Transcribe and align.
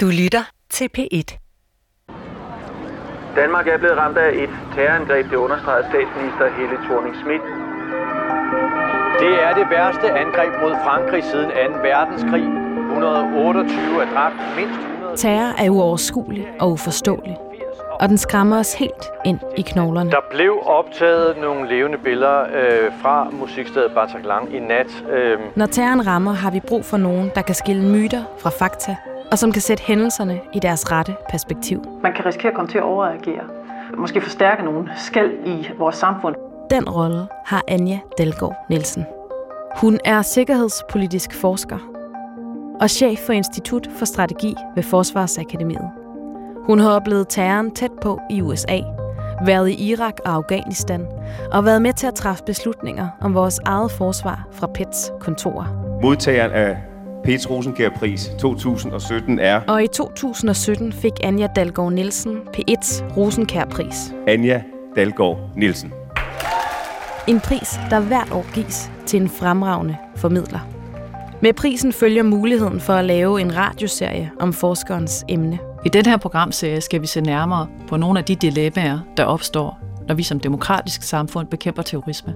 Du 0.00 0.06
lytter 0.06 0.44
til 0.70 0.88
P1. 0.98 1.28
Danmark 3.36 3.66
er 3.68 3.78
blevet 3.78 3.96
ramt 3.96 4.18
af 4.18 4.30
et 4.42 4.50
terrorangreb, 4.74 5.30
det 5.30 5.36
understreger 5.36 5.82
statsminister 5.82 6.46
Helle 6.58 6.76
thorning 6.86 7.14
Schmidt. 7.16 7.42
Det 9.22 9.32
er 9.46 9.52
det 9.54 9.66
værste 9.70 10.06
angreb 10.22 10.52
mod 10.62 10.72
Frankrig 10.84 11.24
siden 11.24 11.50
2. 11.50 11.54
verdenskrig. 11.88 12.44
128 12.88 14.02
er 14.02 14.08
dræbt, 14.14 14.34
mindst 14.56 14.80
100... 14.80 15.16
Terror 15.16 15.52
er 15.64 15.70
uoverskuelig 15.70 16.46
og 16.60 16.70
uforståelig, 16.70 17.36
og 18.00 18.08
den 18.08 18.18
skræmmer 18.18 18.58
os 18.58 18.74
helt 18.74 19.04
ind 19.24 19.38
i 19.56 19.62
knoglerne. 19.62 20.10
Der 20.10 20.24
blev 20.30 20.52
optaget 20.64 21.36
nogle 21.40 21.68
levende 21.68 21.98
billeder 21.98 22.40
øh, 22.42 22.92
fra 23.02 23.30
musikstedet 23.32 23.92
Bataclan 23.94 24.52
i 24.52 24.58
nat. 24.58 25.04
Øh, 25.12 25.38
Når 25.56 25.66
terroren 25.66 26.06
rammer, 26.06 26.32
har 26.32 26.50
vi 26.50 26.60
brug 26.60 26.84
for 26.84 26.96
nogen, 26.96 27.30
der 27.34 27.42
kan 27.42 27.54
skille 27.54 27.82
myter 27.82 28.22
fra 28.38 28.50
fakta, 28.50 28.96
og 29.30 29.38
som 29.38 29.52
kan 29.52 29.62
sætte 29.62 29.82
hændelserne 29.82 30.40
i 30.52 30.58
deres 30.58 30.92
rette 30.92 31.16
perspektiv. 31.30 31.82
Man 32.02 32.12
kan 32.14 32.26
risikere 32.26 32.48
at 32.48 32.56
komme 32.56 32.70
til 32.70 32.78
at 32.78 32.84
overreagere. 32.84 33.44
Måske 33.96 34.20
forstærke 34.20 34.62
nogle 34.62 34.90
skæld 34.96 35.32
i 35.46 35.68
vores 35.78 35.96
samfund. 35.96 36.34
Den 36.70 36.88
rolle 36.88 37.26
har 37.46 37.62
Anja 37.68 37.98
Dalgaard 38.18 38.56
Nielsen. 38.70 39.06
Hun 39.76 39.98
er 40.04 40.22
sikkerhedspolitisk 40.22 41.34
forsker 41.34 41.78
og 42.80 42.90
chef 42.90 43.18
for 43.18 43.32
Institut 43.32 43.88
for 43.98 44.04
Strategi 44.04 44.54
ved 44.74 44.82
Forsvarsakademiet. 44.82 45.90
Hun 46.66 46.78
har 46.78 46.90
oplevet 46.90 47.28
terroren 47.28 47.70
tæt 47.70 47.90
på 48.02 48.20
i 48.30 48.42
USA, 48.42 48.78
været 49.46 49.68
i 49.68 49.90
Irak 49.90 50.14
og 50.24 50.32
Afghanistan 50.32 51.06
og 51.52 51.64
været 51.64 51.82
med 51.82 51.92
til 51.92 52.06
at 52.06 52.14
træffe 52.14 52.44
beslutninger 52.44 53.08
om 53.20 53.34
vores 53.34 53.60
eget 53.64 53.90
forsvar 53.90 54.48
fra 54.52 54.66
PETs 54.66 55.12
kontorer. 55.20 55.98
Modtageren 56.02 56.52
af 56.52 56.87
Pets 57.28 57.50
Rosenkjær-pris 57.50 58.30
2017 58.38 59.38
er 59.38 59.60
Og 59.60 59.84
i 59.84 59.86
2017 59.86 60.92
fik 60.92 61.12
Anja 61.22 61.46
Dalgaard 61.56 61.92
Nielsen 61.92 62.36
P1's 62.36 63.16
Rosenkjær-pris. 63.16 64.14
Anja 64.26 64.62
Dalgaard 64.96 65.38
Nielsen. 65.56 65.92
En 67.26 67.40
pris, 67.40 67.80
der 67.90 68.00
hvert 68.00 68.32
år 68.32 68.54
gives 68.54 68.90
til 69.06 69.22
en 69.22 69.28
fremragende 69.28 69.96
formidler. 70.16 70.68
Med 71.42 71.52
prisen 71.52 71.92
følger 71.92 72.22
muligheden 72.22 72.80
for 72.80 72.92
at 72.92 73.04
lave 73.04 73.40
en 73.40 73.56
radioserie 73.56 74.30
om 74.40 74.52
forskerens 74.52 75.24
emne. 75.28 75.58
I 75.86 75.88
den 75.88 76.06
her 76.06 76.16
programserie 76.16 76.80
skal 76.80 77.00
vi 77.00 77.06
se 77.06 77.20
nærmere 77.20 77.66
på 77.88 77.96
nogle 77.96 78.18
af 78.18 78.24
de 78.24 78.36
dilemmaer, 78.36 78.98
der 79.16 79.24
opstår, 79.24 79.78
når 80.06 80.14
vi 80.14 80.22
som 80.22 80.40
demokratisk 80.40 81.02
samfund 81.02 81.46
bekæmper 81.46 81.82
terrorisme. 81.82 82.34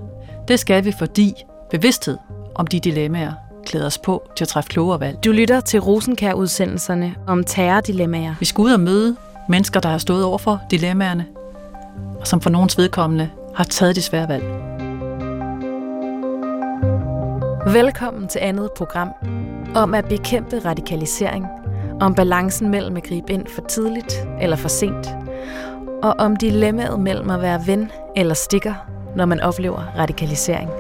Det 0.49 0.59
skal 0.59 0.85
vi, 0.85 0.93
fordi 0.99 1.35
bevidsthed 1.71 2.19
om 2.55 2.67
de 2.67 2.81
dilemmaer 2.81 3.33
klæder 3.67 3.87
os 3.87 3.99
på 3.99 4.23
til 4.37 4.45
at 4.45 4.49
træffe 4.49 4.69
klogere 4.69 5.01
valg. 5.01 5.25
Du 5.25 5.33
lytter 5.33 5.61
til 5.61 5.81
Rosenkær-udsendelserne 5.81 7.15
om 7.27 7.45
terrordilemmaer. 7.45 8.35
Vi 8.41 8.45
skal 8.45 8.63
ud 8.63 8.73
og 8.73 8.81
møde 8.81 9.17
mennesker, 9.49 9.81
der 9.81 9.89
har 9.89 9.99
stået 9.99 10.25
over 10.25 10.39
for 10.39 10.61
dilemmaerne, 10.71 11.27
og 12.21 12.27
som 12.27 12.41
for 12.41 12.51
nogens 12.51 12.79
vedkommende 12.79 13.31
har 13.55 13.65
taget 13.65 13.97
de 13.97 14.03
svære 14.03 14.29
valg. 14.29 14.45
Velkommen 17.67 18.29
til 18.29 18.39
andet 18.39 18.71
program 18.77 19.09
om 19.75 19.95
at 19.95 20.05
bekæmpe 20.05 20.59
radikalisering, 20.65 21.47
om 22.01 22.15
balancen 22.15 22.69
mellem 22.69 22.97
at 22.97 23.03
gribe 23.03 23.33
ind 23.33 23.47
for 23.55 23.63
tidligt 23.69 24.29
eller 24.41 24.57
for 24.57 24.69
sent, 24.69 25.09
og 26.03 26.15
om 26.19 26.37
dilemmaet 26.37 27.01
mellem 27.01 27.31
at 27.31 27.43
være 27.43 27.67
ven 27.67 27.91
eller 28.17 28.35
stikker, 28.35 28.75
når 29.17 29.25
man 29.25 29.41
oplever 29.41 29.93
radikalisering. 29.99 30.71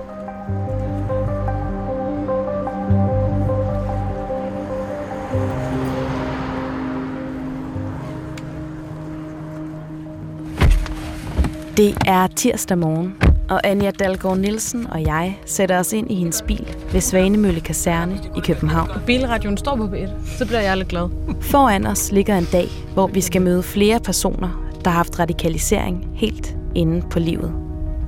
Det 11.77 11.97
er 12.07 12.27
tirsdag 12.27 12.79
morgen, 12.79 13.15
og 13.51 13.67
Anja 13.67 13.91
Dalgaard 13.91 14.39
Nielsen 14.39 14.87
og 14.91 15.03
jeg 15.03 15.39
sætter 15.47 15.79
os 15.79 15.93
ind 15.93 16.11
i 16.11 16.15
hendes 16.15 16.43
bil 16.43 16.77
ved 16.93 17.01
Svanemølle 17.01 17.61
Kaserne 17.61 18.21
i 18.37 18.41
København. 18.41 18.89
Bilradioen 19.07 19.57
står 19.57 19.77
på 19.77 19.85
B1, 19.87 20.37
så 20.39 20.47
bliver 20.47 20.61
jeg 20.61 20.77
lidt 20.77 20.89
glad. 20.89 21.09
Foran 21.41 21.87
os 21.87 22.13
ligger 22.13 22.39
en 22.39 22.49
dag, 22.53 22.69
hvor 22.95 23.07
vi 23.07 23.21
skal 23.21 23.43
møde 23.43 23.63
flere 23.63 24.01
personer, 24.01 24.71
der 24.85 24.91
har 24.91 24.97
haft 24.97 25.19
radikalisering 25.19 26.09
helt 26.15 26.57
inde 26.75 27.07
på 27.11 27.19
livet. 27.19 27.53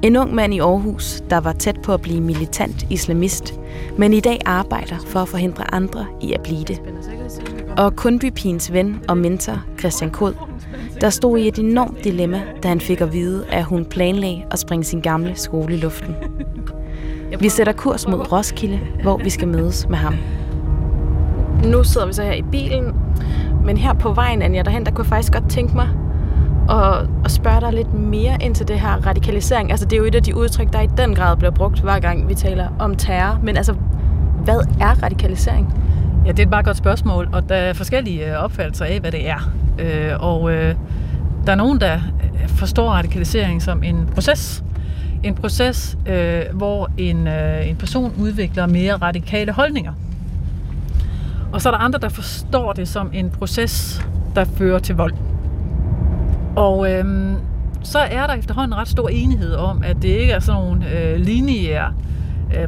En 0.03 0.17
ung 0.17 0.35
mand 0.35 0.55
i 0.55 0.59
Aarhus, 0.59 1.23
der 1.31 1.41
var 1.41 1.53
tæt 1.53 1.77
på 1.83 1.95
at 1.95 2.01
blive 2.01 2.21
militant 2.21 2.87
islamist, 2.91 3.55
men 3.99 4.13
i 4.13 4.21
dag 4.21 4.41
arbejder 4.47 4.97
for 5.07 5.21
at 5.21 5.29
forhindre 5.29 5.75
andre 5.75 6.07
i 6.23 6.33
at 6.33 6.41
blive 6.41 6.65
det. 6.65 6.81
Og 7.79 7.97
Kundbypigens 7.97 8.73
ven 8.73 9.01
og 9.09 9.19
mentor, 9.19 9.65
Christian 9.79 10.11
Kod, 10.11 10.35
der 11.01 11.11
stod 11.11 11.39
i 11.39 11.49
et 11.49 11.59
enormt 11.59 12.05
dilemma, 12.05 12.43
da 12.63 12.69
han 12.69 12.81
fik 12.81 13.01
at 13.01 13.13
vide, 13.13 13.45
at 13.53 13.65
hun 13.65 13.85
planlagde 13.85 14.45
at 14.51 14.59
springe 14.59 14.85
sin 14.85 15.01
gamle 15.01 15.37
skole 15.37 15.75
i 15.75 15.77
luften. 15.77 16.17
Vi 17.41 17.49
sætter 17.49 17.73
kurs 17.73 18.09
mod 18.09 18.33
Roskilde, 18.33 18.81
hvor 19.03 19.17
vi 19.17 19.31
skal 19.31 19.49
mødes 19.49 19.89
med 19.89 19.97
ham. 19.97 20.15
Nu 21.65 21.85
sidder 21.85 22.07
vi 22.07 22.13
så 22.13 22.23
her 22.23 22.33
i 22.33 22.43
bilen, 22.43 22.95
men 23.65 23.77
her 23.77 23.93
på 23.93 24.13
vejen, 24.13 24.43
Anja, 24.43 24.63
derhen, 24.63 24.87
der 24.87 24.93
kunne 24.93 25.05
jeg 25.05 25.09
faktisk 25.09 25.33
godt 25.33 25.51
tænke 25.51 25.75
mig 25.75 25.89
at, 26.71 27.09
at 27.25 27.31
spørge 27.31 27.61
dig 27.61 27.73
lidt 27.73 27.95
mere 27.95 28.37
ind 28.41 28.55
til 28.55 28.69
det 28.69 28.81
her 28.81 29.07
radikalisering. 29.07 29.71
Altså, 29.71 29.87
det 29.87 29.93
er 29.93 30.01
jo 30.01 30.05
et 30.05 30.15
af 30.15 30.23
de 30.23 30.37
udtryk, 30.37 30.73
der 30.73 30.81
i 30.81 30.89
den 30.97 31.15
grad 31.15 31.37
bliver 31.37 31.51
brugt, 31.51 31.81
hver 31.81 31.99
gang 31.99 32.29
vi 32.29 32.35
taler 32.35 32.69
om 32.79 32.95
terror. 32.95 33.39
Men 33.43 33.57
altså, 33.57 33.75
hvad 34.45 34.61
er 34.81 35.03
radikalisering? 35.03 35.75
Ja, 36.25 36.29
det 36.29 36.39
er 36.39 36.43
et 36.43 36.51
meget 36.51 36.65
godt 36.67 36.77
spørgsmål, 36.77 37.29
og 37.33 37.49
der 37.49 37.55
er 37.55 37.73
forskellige 37.73 38.31
øh, 38.31 38.45
opfattelser 38.45 38.85
af, 38.85 39.01
hvad 39.01 39.13
det 39.13 39.29
er. 39.29 39.53
Øh, 39.79 40.13
og 40.21 40.53
øh, 40.53 40.75
der 41.47 41.53
er 41.53 41.57
nogen, 41.57 41.81
der 41.81 41.95
øh, 41.95 42.49
forstår 42.49 42.91
radikalisering 42.91 43.63
som 43.63 43.83
en 43.83 44.09
proces. 44.15 44.65
En 45.23 45.35
proces, 45.35 45.99
øh, 46.07 46.43
hvor 46.53 46.91
en, 46.99 47.27
øh, 47.27 47.69
en 47.69 47.77
person 47.77 48.13
udvikler 48.19 48.67
mere 48.67 48.97
radikale 48.97 49.53
holdninger. 49.53 49.93
Og 51.53 51.63
så 51.63 51.69
er 51.69 51.71
der 51.71 51.79
andre, 51.79 51.99
der 51.99 52.09
forstår 52.09 52.73
det 52.73 52.89
som 52.89 53.11
en 53.13 53.31
proces, 53.31 54.07
der 54.35 54.45
fører 54.45 54.79
til 54.79 54.95
vold. 54.95 55.15
Og 56.57 56.93
øh, 56.93 57.33
så 57.83 57.99
er 57.99 58.27
der 58.27 58.35
efterhånden 58.35 58.75
ret 58.75 58.89
stor 58.89 59.09
enighed 59.09 59.55
om, 59.55 59.83
at 59.83 59.97
det 60.03 60.09
ikke 60.09 60.33
er 60.33 60.41
sådan 60.41 60.63
nogle 60.63 60.91
øh, 60.91 61.21
lineære 61.21 61.87
øh, 61.87 62.14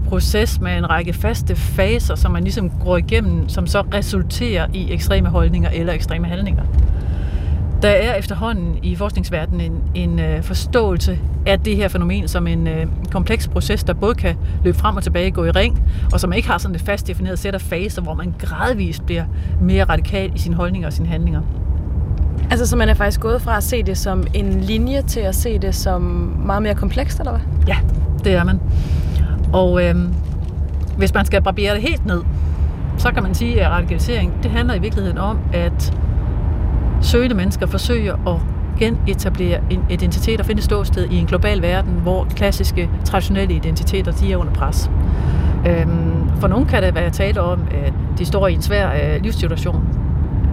proces 0.09 0.61
med 0.61 0.79
en 0.79 0.91
række 0.91 1.13
faste 1.13 1.57
faser, 1.57 2.15
som 2.15 2.33
man 2.33 2.43
ligesom 2.43 2.71
går 2.85 2.97
igennem, 2.97 3.49
som 3.49 3.67
så 3.67 3.81
resulterer 3.95 4.67
i 4.75 4.93
ekstreme 4.93 5.29
holdninger 5.29 5.71
eller 5.71 5.93
ekstreme 5.93 6.27
handlinger. 6.27 6.63
Der 7.83 7.89
er 7.89 8.15
efterhånden 8.15 8.79
i 8.83 8.95
forskningsverdenen 8.95 9.61
en, 9.61 9.83
en 9.95 10.19
øh, 10.19 10.43
forståelse 10.43 11.19
af 11.47 11.61
det 11.61 11.77
her 11.77 11.89
fænomen 11.89 12.29
som 12.29 12.47
en 12.47 12.67
øh, 12.67 12.87
kompleks 13.13 13.49
proces, 13.49 13.85
der 13.85 13.93
både 13.95 14.15
kan 14.15 14.37
løbe 14.65 14.79
frem 14.79 14.97
og 14.97 15.03
tilbage, 15.03 15.31
gå 15.31 15.45
i 15.45 15.51
ring, 15.51 15.83
og 16.13 16.21
som 16.21 16.33
ikke 16.33 16.49
har 16.49 16.59
sådan 16.59 16.75
et 16.75 16.81
fast 16.81 17.07
defineret 17.07 17.39
sæt 17.39 17.55
af 17.55 17.61
faser, 17.61 18.03
hvor 18.03 18.15
man 18.15 18.35
gradvist 18.39 19.07
bliver 19.07 19.25
mere 19.61 19.85
radikal 19.85 20.33
i 20.35 20.39
sine 20.39 20.55
holdninger 20.55 20.89
og 20.89 20.93
sine 20.93 21.09
handlinger. 21.09 21.41
Altså, 22.51 22.67
så 22.67 22.77
man 22.77 22.89
er 22.89 22.95
faktisk 22.95 23.21
gået 23.21 23.43
fra 23.43 23.57
at 23.57 23.63
se 23.63 23.83
det 23.83 23.99
som 23.99 24.27
en 24.35 24.61
linje 24.61 25.03
til 25.03 25.21
at 25.21 25.35
se 25.35 25.59
det 25.59 25.75
som 25.75 26.03
meget 26.47 26.63
mere 26.63 26.75
komplekst, 26.75 27.19
eller 27.19 27.33
hvad? 27.33 27.41
Ja, 27.69 27.77
det 28.25 28.33
er 28.33 28.45
man. 28.45 28.61
Og 29.53 29.85
øh, 29.85 29.95
hvis 30.97 31.15
man 31.15 31.25
skal 31.25 31.43
barbere 31.43 31.75
det 31.75 31.83
helt 31.83 32.07
ned, 32.07 32.23
så 32.99 33.11
kan 33.11 33.23
man 33.23 33.35
sige, 33.35 33.65
at 33.65 33.71
radikalisering, 33.71 34.33
det 34.43 34.51
handler 34.51 34.75
i 34.75 34.79
virkeligheden 34.79 35.19
om, 35.19 35.39
at 35.53 35.99
søgende 37.03 37.37
mennesker 37.37 37.67
forsøger 37.67 38.29
at 38.29 38.41
genetablere 38.79 39.61
en 39.71 39.85
identitet 39.91 40.41
og 40.41 40.47
finde 40.47 40.63
ståsted 40.63 41.11
i 41.11 41.17
en 41.17 41.27
global 41.27 41.63
verden, 41.63 41.93
hvor 41.93 42.25
klassiske, 42.25 42.91
traditionelle 43.05 43.55
identiteter, 43.55 44.13
de 44.13 44.33
er 44.33 44.37
under 44.37 44.53
pres. 44.53 44.91
Øhm, 45.67 46.31
for 46.41 46.49
nogle 46.49 46.67
kan 46.67 46.83
det 46.83 46.95
være 46.95 47.11
tale 47.11 47.41
om, 47.41 47.61
at 47.71 47.93
de 48.19 48.25
står 48.25 48.49
i 48.49 48.55
en 48.55 48.63
svær 48.63 48.91
øh, 48.93 49.23
livssituation, 49.23 49.89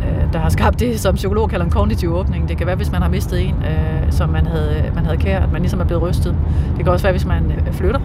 Øh, 0.03 0.33
der 0.33 0.39
har 0.39 0.49
skabt 0.49 0.79
det, 0.79 0.99
som 0.99 1.15
psykolog 1.15 1.49
kalder 1.49 1.65
en 1.65 1.71
kognitiv 1.71 2.13
åbning. 2.13 2.49
Det 2.49 2.57
kan 2.57 2.67
være, 2.67 2.75
hvis 2.75 2.91
man 2.91 3.01
har 3.01 3.09
mistet 3.09 3.47
en, 3.47 3.55
øh, 3.55 4.11
som 4.11 4.29
man 4.29 4.45
havde, 4.45 4.91
man 4.95 5.05
havde 5.05 5.17
kær, 5.17 5.39
at 5.39 5.51
man 5.51 5.61
ligesom 5.61 5.79
er 5.79 5.85
blevet 5.85 6.03
rystet. 6.03 6.35
Det 6.77 6.83
kan 6.83 6.93
også 6.93 7.03
være, 7.03 7.13
hvis 7.13 7.25
man 7.25 7.51
øh, 7.51 7.73
flytter, 7.73 7.99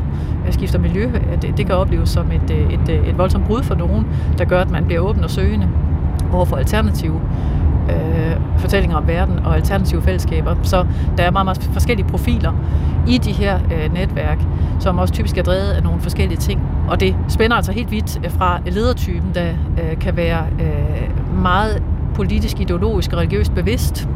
øh, 0.46 0.52
skifter 0.52 0.78
miljø. 0.78 1.10
Det, 1.42 1.56
det 1.56 1.66
kan 1.66 1.74
opleves 1.74 2.08
som 2.08 2.32
et, 2.32 2.50
et, 2.50 2.80
et, 2.88 3.08
et 3.08 3.18
voldsomt 3.18 3.46
brud 3.46 3.62
for 3.62 3.74
nogen, 3.74 4.06
der 4.38 4.44
gør, 4.44 4.60
at 4.60 4.70
man 4.70 4.84
bliver 4.84 5.00
åben 5.00 5.24
og 5.24 5.30
søgende 5.30 5.68
overfor 6.32 6.56
alternative 6.56 7.20
øh, 7.90 8.36
fortællinger 8.58 8.96
om 8.96 9.06
verden 9.06 9.38
og 9.38 9.56
alternative 9.56 10.02
fællesskaber. 10.02 10.54
Så 10.62 10.86
der 11.16 11.22
er 11.22 11.30
meget, 11.30 11.44
meget 11.46 11.70
forskellige 11.72 12.06
profiler 12.08 12.52
i 13.06 13.18
de 13.18 13.32
her 13.32 13.58
øh, 13.72 13.94
netværk, 13.94 14.38
som 14.80 14.98
også 14.98 15.14
typisk 15.14 15.38
er 15.38 15.42
drevet 15.42 15.70
af 15.70 15.82
nogle 15.82 16.00
forskellige 16.00 16.38
ting. 16.38 16.62
Og 16.88 17.00
det 17.00 17.16
spænder 17.28 17.56
altså 17.56 17.72
helt 17.72 17.90
vidt 17.90 18.20
fra 18.28 18.60
ledertypen, 18.66 19.30
der 19.34 19.50
øh, 19.82 19.98
kan 19.98 20.16
være 20.16 20.46
øh, 20.60 21.42
meget 21.42 21.82
politisk, 22.18 22.60
ideologisk 22.60 23.12
og 23.12 23.18
religiøst 23.18 23.54
bevidst, 23.54 24.08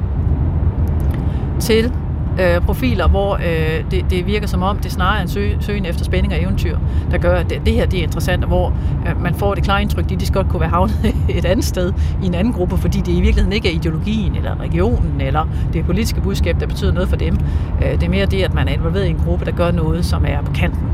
til 1.60 1.92
øh, 2.40 2.60
profiler, 2.60 3.08
hvor 3.08 3.34
øh, 3.34 3.84
det, 3.90 4.04
det 4.10 4.26
virker 4.26 4.46
som 4.46 4.62
om, 4.62 4.78
det 4.78 4.92
snarere 4.92 5.18
er 5.18 5.22
en 5.22 5.28
sø, 5.28 5.48
søgen 5.60 5.86
efter 5.86 6.04
spænding 6.04 6.32
og 6.32 6.42
eventyr, 6.42 6.78
der 7.10 7.18
gør, 7.18 7.36
at 7.36 7.50
det, 7.50 7.60
det 7.66 7.74
her 7.74 7.86
det 7.86 7.98
er 7.98 8.02
interessant, 8.02 8.42
og 8.44 8.48
hvor 8.48 8.74
øh, 9.08 9.22
man 9.22 9.34
får 9.34 9.54
det 9.54 9.64
klare 9.64 9.82
indtryk, 9.82 10.12
at 10.12 10.20
de 10.20 10.32
godt 10.32 10.48
kunne 10.48 10.60
være 10.60 10.68
havnet 10.68 11.14
et 11.38 11.44
andet 11.44 11.64
sted 11.64 11.92
i 12.22 12.26
en 12.26 12.34
anden 12.34 12.52
gruppe, 12.52 12.76
fordi 12.76 12.98
det 12.98 13.12
i 13.12 13.20
virkeligheden 13.20 13.52
ikke 13.52 13.68
er 13.68 13.72
ideologien 13.72 14.36
eller 14.36 14.60
regionen 14.60 15.20
eller 15.20 15.48
det 15.72 15.84
politiske 15.84 16.20
budskab, 16.20 16.60
der 16.60 16.66
betyder 16.66 16.92
noget 16.92 17.08
for 17.08 17.16
dem. 17.16 17.38
Øh, 17.82 17.92
det 17.92 18.02
er 18.02 18.10
mere 18.10 18.26
det, 18.26 18.42
at 18.42 18.54
man 18.54 18.68
er 18.68 18.72
involveret 18.72 19.06
i 19.06 19.10
en 19.10 19.20
gruppe, 19.24 19.44
der 19.44 19.52
gør 19.52 19.70
noget, 19.70 20.04
som 20.04 20.24
er 20.28 20.42
på 20.42 20.52
kanten. 20.52 20.88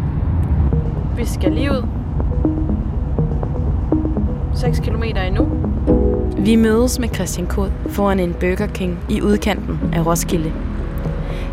Vi 1.16 1.25
skal 1.25 1.52
lige 1.52 1.70
ud. 1.70 1.87
6 4.55 4.81
km 4.81 5.02
endnu. 5.02 5.68
Vi 6.36 6.56
mødes 6.56 6.98
med 6.98 7.08
Christian 7.14 7.46
Kod 7.46 7.70
foran 7.88 8.20
en 8.20 8.34
Burger 8.34 8.66
King 8.66 8.98
i 9.08 9.22
udkanten 9.22 9.80
af 9.92 10.06
Roskilde. 10.06 10.52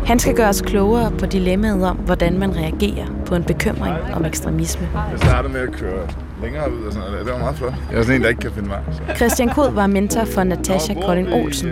Han 0.06 0.18
skal 0.18 0.34
gøre 0.34 0.48
os 0.48 0.62
klogere 0.62 1.12
på 1.18 1.26
dilemmaet 1.26 1.84
om, 1.86 1.96
hvordan 1.96 2.38
man 2.38 2.56
reagerer 2.56 3.06
på 3.26 3.34
en 3.34 3.44
bekymring 3.44 3.94
om 4.14 4.24
ekstremisme. 4.24 4.88
Jeg 5.10 5.18
startede 5.18 5.52
med 5.52 5.60
at 5.60 5.72
køre 5.72 6.08
længere 6.42 6.72
ud 6.72 6.86
og 6.86 6.92
sådan 6.92 7.10
noget. 7.10 7.26
Det 7.26 7.32
var 7.32 7.38
meget 7.38 7.56
flot. 7.56 7.72
Jeg 7.90 7.98
er 7.98 8.02
sådan 8.02 8.16
en, 8.16 8.22
der 8.22 8.28
ikke 8.28 8.40
kan 8.40 8.52
finde 8.52 8.68
vej. 8.68 8.80
Så. 8.92 9.16
Christian 9.16 9.48
Kod 9.48 9.70
var 9.70 9.86
mentor 9.86 10.24
for 10.24 10.44
Natasha 10.44 10.94
Kolding 11.06 11.34
Olsen, 11.34 11.70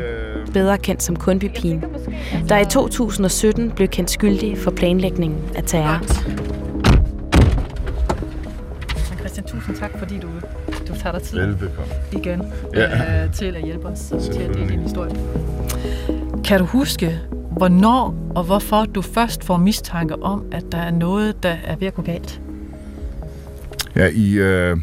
bedre 0.52 0.78
kendt 0.78 1.02
som 1.02 1.16
Kundbypigen, 1.16 1.84
der 2.48 2.58
i 2.58 2.64
2017 2.64 3.70
blev 3.70 3.88
kendt 3.88 4.10
skyldig 4.10 4.58
for 4.58 4.70
planlægningen 4.70 5.38
af 5.56 5.62
terror. 5.66 6.00
Christian, 9.34 9.60
tusind 9.60 9.76
tak, 9.76 9.90
fordi 9.98 10.18
du, 10.18 10.28
du 10.88 10.94
tager 10.98 11.12
dig 11.12 11.22
tid 11.22 11.38
Velbekomme. 11.38 11.92
igen 12.12 12.42
Ja. 12.74 13.24
øh, 13.24 13.32
til 13.32 13.44
at 13.44 13.64
hjælpe 13.64 13.86
os 13.86 14.00
til 14.00 14.40
at 14.42 14.54
dele 14.54 14.68
din 14.68 14.80
historie. 14.80 15.16
Kan 16.44 16.58
du 16.60 16.64
huske, 16.64 17.20
hvornår 17.50 18.32
og 18.34 18.44
hvorfor 18.44 18.84
du 18.84 19.02
først 19.02 19.44
får 19.44 19.56
mistanke 19.56 20.22
om, 20.22 20.44
at 20.52 20.64
der 20.72 20.78
er 20.78 20.90
noget, 20.90 21.42
der 21.42 21.56
er 21.64 21.76
ved 21.76 21.86
at 21.86 21.94
gå 21.94 22.02
galt? 22.02 22.40
Ja, 23.96 24.08
i, 24.12 24.32
øh, 24.32 24.76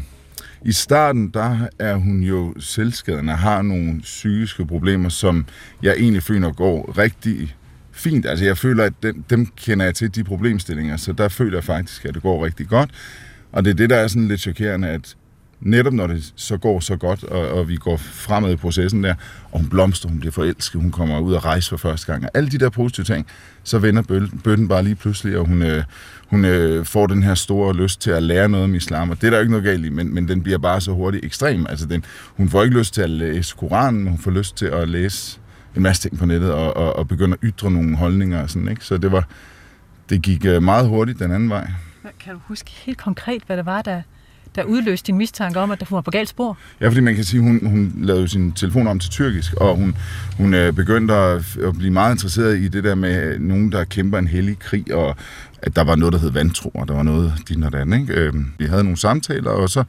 i 0.62 0.72
starten, 0.72 1.30
der 1.34 1.56
er 1.78 1.94
hun 1.94 2.20
jo 2.20 2.54
selvskadende 2.60 3.32
har 3.32 3.62
nogle 3.62 4.00
psykiske 4.00 4.66
problemer, 4.66 5.08
som 5.08 5.46
jeg 5.82 5.94
egentlig 5.98 6.22
føler 6.22 6.52
går 6.52 6.98
rigtig 6.98 7.56
fint. 7.92 8.26
Altså, 8.26 8.44
jeg 8.44 8.58
føler, 8.58 8.84
at 8.84 8.92
dem, 9.02 9.24
dem 9.30 9.46
kender 9.46 9.84
jeg 9.84 9.94
til, 9.94 10.14
de 10.14 10.24
problemstillinger, 10.24 10.96
så 10.96 11.12
der 11.12 11.28
føler 11.28 11.56
jeg 11.56 11.64
faktisk, 11.64 12.04
at 12.04 12.14
det 12.14 12.22
går 12.22 12.44
rigtig 12.44 12.68
godt. 12.68 12.90
Og 13.52 13.64
det 13.64 13.70
er 13.70 13.74
det, 13.74 13.90
der 13.90 13.96
er 13.96 14.08
sådan 14.08 14.28
lidt 14.28 14.40
chokerende, 14.40 14.88
at 14.88 15.16
netop 15.62 15.92
når 15.92 16.06
det 16.06 16.32
så 16.36 16.56
går 16.56 16.80
så 16.80 16.96
godt, 16.96 17.24
og, 17.24 17.48
og 17.48 17.68
vi 17.68 17.76
går 17.76 17.96
fremad 17.96 18.52
i 18.52 18.56
processen 18.56 19.04
der, 19.04 19.14
og 19.50 19.58
hun 19.60 19.68
blomster, 19.68 20.08
hun 20.08 20.18
bliver 20.20 20.32
forelsket, 20.32 20.80
hun 20.80 20.90
kommer 20.90 21.20
ud 21.20 21.34
og 21.34 21.44
rejse 21.44 21.68
for 21.70 21.76
første 21.76 22.12
gang, 22.12 22.24
og 22.24 22.30
alle 22.34 22.50
de 22.50 22.58
der 22.58 22.70
positive 22.70 23.04
ting, 23.04 23.26
så 23.64 23.78
vender 23.78 24.02
bøtten 24.44 24.68
bare 24.68 24.84
lige 24.84 24.94
pludselig, 24.94 25.38
og 25.38 25.46
hun, 25.46 25.62
øh, 25.62 25.84
hun 26.26 26.44
øh, 26.44 26.84
får 26.84 27.06
den 27.06 27.22
her 27.22 27.34
store 27.34 27.74
lyst 27.76 28.00
til 28.00 28.10
at 28.10 28.22
lære 28.22 28.48
noget 28.48 28.64
om 28.64 28.74
islam, 28.74 29.10
og 29.10 29.20
det 29.20 29.26
er 29.26 29.30
der 29.30 29.36
jo 29.36 29.40
ikke 29.40 29.50
noget 29.50 29.64
galt 29.64 29.84
i, 29.84 29.88
men, 29.88 30.14
men 30.14 30.28
den 30.28 30.42
bliver 30.42 30.58
bare 30.58 30.80
så 30.80 30.92
hurtigt 30.92 31.24
ekstrem. 31.24 31.66
Altså 31.68 31.86
den, 31.86 32.04
hun 32.36 32.48
får 32.48 32.62
ikke 32.62 32.78
lyst 32.78 32.94
til 32.94 33.02
at 33.02 33.10
læse 33.10 33.54
Koranen, 33.58 34.00
men 34.00 34.08
hun 34.08 34.18
får 34.18 34.30
lyst 34.30 34.56
til 34.56 34.66
at 34.66 34.88
læse 34.88 35.38
en 35.76 35.82
masse 35.82 36.02
ting 36.02 36.18
på 36.18 36.26
nettet, 36.26 36.52
og, 36.52 36.76
og, 36.76 36.96
og 36.96 37.08
begynde 37.08 37.36
at 37.42 37.48
ytre 37.48 37.70
nogle 37.70 37.96
holdninger 37.96 38.42
og 38.42 38.50
sådan, 38.50 38.68
ikke? 38.68 38.84
Så 38.84 38.98
det 38.98 39.12
var, 39.12 39.28
det 40.10 40.22
gik 40.22 40.46
øh, 40.46 40.62
meget 40.62 40.88
hurtigt 40.88 41.18
den 41.18 41.32
anden 41.32 41.50
vej. 41.50 41.70
Kan 42.20 42.34
du 42.34 42.40
huske 42.46 42.70
helt 42.70 42.98
konkret, 42.98 43.42
hvad 43.46 43.56
det 43.56 43.66
var, 43.66 43.82
der, 43.82 44.02
der 44.54 44.64
udløste 44.64 45.06
din 45.06 45.18
mistanke 45.18 45.60
om, 45.60 45.70
at 45.70 45.82
hun 45.88 45.96
var 45.96 46.00
på 46.00 46.10
galt 46.10 46.28
spor? 46.28 46.58
Ja, 46.80 46.88
fordi 46.88 47.00
man 47.00 47.14
kan 47.14 47.24
sige, 47.24 47.40
hun, 47.40 47.66
hun 47.66 47.92
lavede 47.96 48.22
jo 48.22 48.28
sin 48.28 48.52
telefon 48.52 48.86
om 48.86 48.98
til 48.98 49.10
tyrkisk, 49.10 49.54
og 49.54 49.76
hun, 49.76 49.96
hun 50.36 50.54
øh, 50.54 50.72
begyndte 50.72 51.14
at, 51.14 51.56
at 51.56 51.78
blive 51.78 51.90
meget 51.90 52.14
interesseret 52.14 52.58
i 52.58 52.68
det 52.68 52.84
der 52.84 52.94
med 52.94 53.22
øh, 53.22 53.40
nogen, 53.40 53.72
der 53.72 53.84
kæmper 53.84 54.18
en 54.18 54.26
hellig 54.26 54.58
krig, 54.58 54.94
og 54.94 55.16
at 55.62 55.76
der 55.76 55.84
var 55.84 55.96
noget, 55.96 56.12
der 56.12 56.18
hed 56.18 56.30
vantro, 56.30 56.68
og 56.68 56.88
der 56.88 56.94
var 56.94 57.02
noget 57.02 57.34
din 57.48 57.62
og 57.62 57.72
den, 57.72 57.92
ikke? 57.92 58.14
Øh, 58.14 58.34
vi 58.58 58.64
havde 58.66 58.82
nogle 58.84 58.98
samtaler, 58.98 59.50
og 59.50 59.70
så 59.70 59.84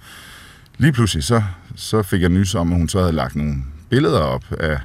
lige 0.78 0.92
pludselig, 0.92 1.24
så, 1.24 1.44
så 1.76 2.04
fik 2.04 2.22
jeg 2.22 2.30
nys 2.30 2.56
om, 2.56 2.72
at 2.72 2.78
hun 2.78 2.90
så 2.90 3.00
havde 3.00 3.14
lagt 3.14 3.36
nogle 3.36 3.56
billeder 3.90 4.20
op 4.20 4.46
af, 4.60 4.80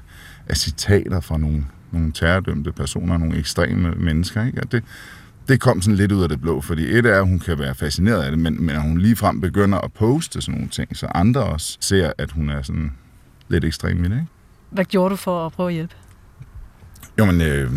af 0.48 0.56
citater 0.56 1.20
fra 1.20 1.38
nogle, 1.38 1.64
nogle 1.92 2.12
terrordømte 2.12 2.72
personer, 2.72 3.18
nogle 3.18 3.38
ekstreme 3.38 3.90
mennesker, 3.90 4.46
ikke? 4.46 4.60
Og 4.60 4.72
det, 4.72 4.82
det 5.48 5.60
kom 5.60 5.82
sådan 5.82 5.96
lidt 5.96 6.12
ud 6.12 6.22
af 6.22 6.28
det 6.28 6.40
blå, 6.40 6.60
fordi 6.60 6.98
et 6.98 7.06
er, 7.06 7.18
at 7.18 7.28
hun 7.28 7.38
kan 7.38 7.58
være 7.58 7.74
fascineret 7.74 8.22
af 8.22 8.30
det, 8.30 8.38
men, 8.38 8.66
men 8.66 8.76
at 8.76 8.82
hun 8.82 8.98
ligefrem 8.98 9.40
begynder 9.40 9.78
at 9.78 9.92
poste 9.92 10.40
sådan 10.40 10.54
nogle 10.54 10.68
ting, 10.68 10.96
så 10.96 11.06
andre 11.14 11.44
også 11.44 11.78
ser, 11.80 12.12
at 12.18 12.30
hun 12.30 12.50
er 12.50 12.62
sådan 12.62 12.92
lidt 13.48 13.64
ekstrem 13.64 14.04
i 14.04 14.08
det, 14.08 14.14
ikke? 14.14 14.26
Hvad 14.70 14.84
gjorde 14.84 15.10
du 15.10 15.16
for 15.16 15.46
at 15.46 15.52
prøve 15.52 15.68
at 15.68 15.74
hjælpe? 15.74 15.94
Jo, 17.18 17.24
men 17.24 17.40
øh, 17.40 17.70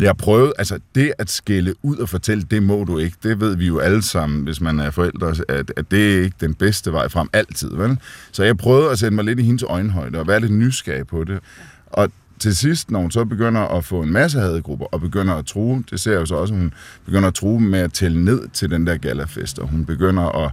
jeg 0.00 0.16
prøvet, 0.16 0.52
altså 0.58 0.78
det 0.94 1.12
at 1.18 1.30
skælde 1.30 1.74
ud 1.82 1.96
og 1.96 2.08
fortælle, 2.08 2.42
det 2.42 2.62
må 2.62 2.84
du 2.84 2.98
ikke. 2.98 3.16
Det 3.22 3.40
ved 3.40 3.56
vi 3.56 3.66
jo 3.66 3.78
alle 3.78 4.02
sammen, 4.02 4.42
hvis 4.42 4.60
man 4.60 4.80
er 4.80 4.90
forældre, 4.90 5.34
at, 5.48 5.72
at 5.76 5.90
det 5.90 6.16
er 6.16 6.22
ikke 6.22 6.36
den 6.40 6.54
bedste 6.54 6.92
vej 6.92 7.08
frem 7.08 7.28
altid, 7.32 7.70
vel? 7.76 7.98
Så 8.32 8.44
jeg 8.44 8.56
prøvede 8.56 8.90
at 8.90 8.98
sætte 8.98 9.14
mig 9.14 9.24
lidt 9.24 9.40
i 9.40 9.42
hendes 9.42 9.62
øjenhøjde 9.62 10.18
og 10.18 10.26
være 10.26 10.40
lidt 10.40 10.52
nysgerrig 10.52 11.06
på 11.06 11.24
det. 11.24 11.38
Og 11.86 12.10
til 12.40 12.56
sidst, 12.56 12.90
når 12.90 13.00
hun 13.00 13.10
så 13.10 13.24
begynder 13.24 13.60
at 13.60 13.84
få 13.84 14.02
en 14.02 14.12
masse 14.12 14.40
hadegrupper 14.40 14.86
og 14.86 15.00
begynder 15.00 15.34
at 15.34 15.46
true, 15.46 15.84
det 15.90 16.00
ser 16.00 16.12
jeg 16.12 16.20
jo 16.20 16.26
så 16.26 16.34
også, 16.34 16.54
hun 16.54 16.72
begynder 17.04 17.28
at 17.28 17.34
true 17.34 17.60
med 17.60 17.78
at 17.78 17.92
tælle 17.92 18.24
ned 18.24 18.40
til 18.52 18.70
den 18.70 18.86
der 18.86 18.96
galafest, 18.96 19.58
og 19.58 19.68
hun 19.68 19.84
begynder 19.84 20.44
at, 20.44 20.50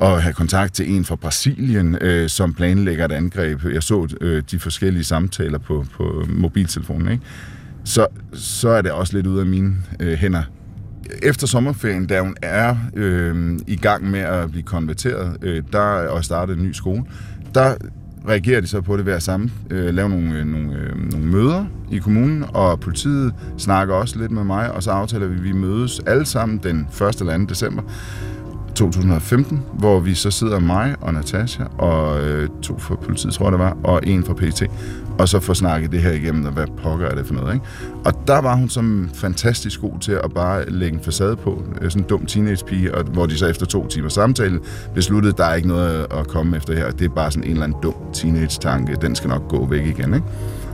at 0.00 0.22
have 0.22 0.32
kontakt 0.32 0.74
til 0.74 0.90
en 0.94 1.04
fra 1.04 1.16
Brasilien, 1.16 1.98
øh, 2.00 2.28
som 2.28 2.54
planlægger 2.54 3.04
et 3.04 3.12
angreb. 3.12 3.64
Jeg 3.64 3.82
så 3.82 4.08
øh, 4.20 4.42
de 4.50 4.58
forskellige 4.58 5.04
samtaler 5.04 5.58
på, 5.58 5.86
på 5.96 6.24
mobiltelefonen, 6.28 7.12
ikke? 7.12 7.24
Så, 7.84 8.06
så 8.32 8.68
er 8.68 8.82
det 8.82 8.92
også 8.92 9.16
lidt 9.16 9.26
ude 9.26 9.40
af 9.40 9.46
mine 9.46 9.76
øh, 10.00 10.12
hænder. 10.12 10.42
Efter 11.22 11.46
sommerferien, 11.46 12.06
da 12.06 12.20
hun 12.20 12.36
er 12.42 12.76
øh, 12.96 13.58
i 13.66 13.76
gang 13.76 14.10
med 14.10 14.20
at 14.20 14.50
blive 14.50 14.62
konverteret 14.62 15.36
øh, 15.42 15.62
der 15.72 15.80
og 16.08 16.24
starte 16.24 16.52
en 16.52 16.62
ny 16.62 16.72
skole, 16.72 17.02
der 17.54 17.74
reagerer 18.28 18.60
de 18.60 18.66
så 18.66 18.80
på 18.80 18.96
det 18.96 19.06
ved 19.06 19.12
at 19.12 19.22
sammen 19.22 19.52
øh, 19.70 19.94
lave 19.94 20.08
nogle, 20.08 20.38
øh, 20.38 20.46
nogle, 20.46 20.74
øh, 20.74 21.12
nogle 21.12 21.26
møder 21.26 21.64
i 21.90 21.98
kommunen, 21.98 22.44
og 22.54 22.80
politiet 22.80 23.34
snakker 23.58 23.94
også 23.94 24.18
lidt 24.18 24.30
med 24.30 24.44
mig, 24.44 24.72
og 24.72 24.82
så 24.82 24.90
aftaler 24.90 25.26
vi, 25.26 25.34
at 25.34 25.44
vi 25.44 25.52
mødes 25.52 26.00
alle 26.06 26.26
sammen 26.26 26.60
den 26.62 26.88
1. 27.00 27.20
eller 27.20 27.38
2. 27.38 27.44
december 27.44 27.82
2015, 28.74 29.62
hvor 29.72 30.00
vi 30.00 30.14
så 30.14 30.30
sidder 30.30 30.58
mig 30.58 30.94
og 31.00 31.14
Natasha, 31.14 31.64
og 31.78 32.24
øh, 32.24 32.48
to 32.62 32.78
fra 32.78 32.94
politiet, 32.94 33.34
tror 33.34 33.46
jeg 33.46 33.52
det 33.52 33.58
var, 33.58 33.76
og 33.84 34.00
en 34.06 34.24
fra 34.24 34.34
PT, 34.34 34.62
og 35.18 35.28
så 35.28 35.40
får 35.40 35.54
snakket 35.54 35.92
det 35.92 36.02
her 36.02 36.12
igennem, 36.12 36.44
og 36.44 36.52
hvad 36.52 36.66
pokker 36.82 37.06
er 37.06 37.14
det 37.14 37.26
for 37.26 37.34
noget, 37.34 37.54
ikke? 37.54 37.66
Og 38.04 38.12
der 38.26 38.40
var 38.40 38.54
hun 38.56 38.68
som 38.68 39.10
fantastisk 39.14 39.80
god 39.80 39.98
til 40.00 40.12
at 40.12 40.32
bare 40.34 40.70
lægge 40.70 40.98
en 40.98 41.04
facade 41.04 41.36
på, 41.36 41.62
øh, 41.80 41.90
sådan 41.90 42.02
en 42.02 42.08
dum 42.08 42.26
teenagepige, 42.26 42.94
og 42.94 43.04
hvor 43.04 43.26
de 43.26 43.36
så 43.36 43.46
efter 43.46 43.66
to 43.66 43.86
timer 43.86 44.08
samtale 44.08 44.60
besluttede, 44.94 45.34
der 45.36 45.44
er 45.44 45.54
ikke 45.54 45.68
noget 45.68 46.06
at 46.10 46.28
komme 46.28 46.56
efter 46.56 46.74
her, 46.74 46.90
det 46.90 47.04
er 47.04 47.14
bare 47.14 47.30
sådan 47.30 47.44
en 47.44 47.50
eller 47.50 47.64
anden 47.64 47.78
dum 47.82 47.94
teenage-tanke, 48.12 48.96
den 49.02 49.14
skal 49.14 49.30
nok 49.30 49.48
gå 49.48 49.66
væk 49.66 49.86
igen, 49.86 50.14
ikke? 50.14 50.26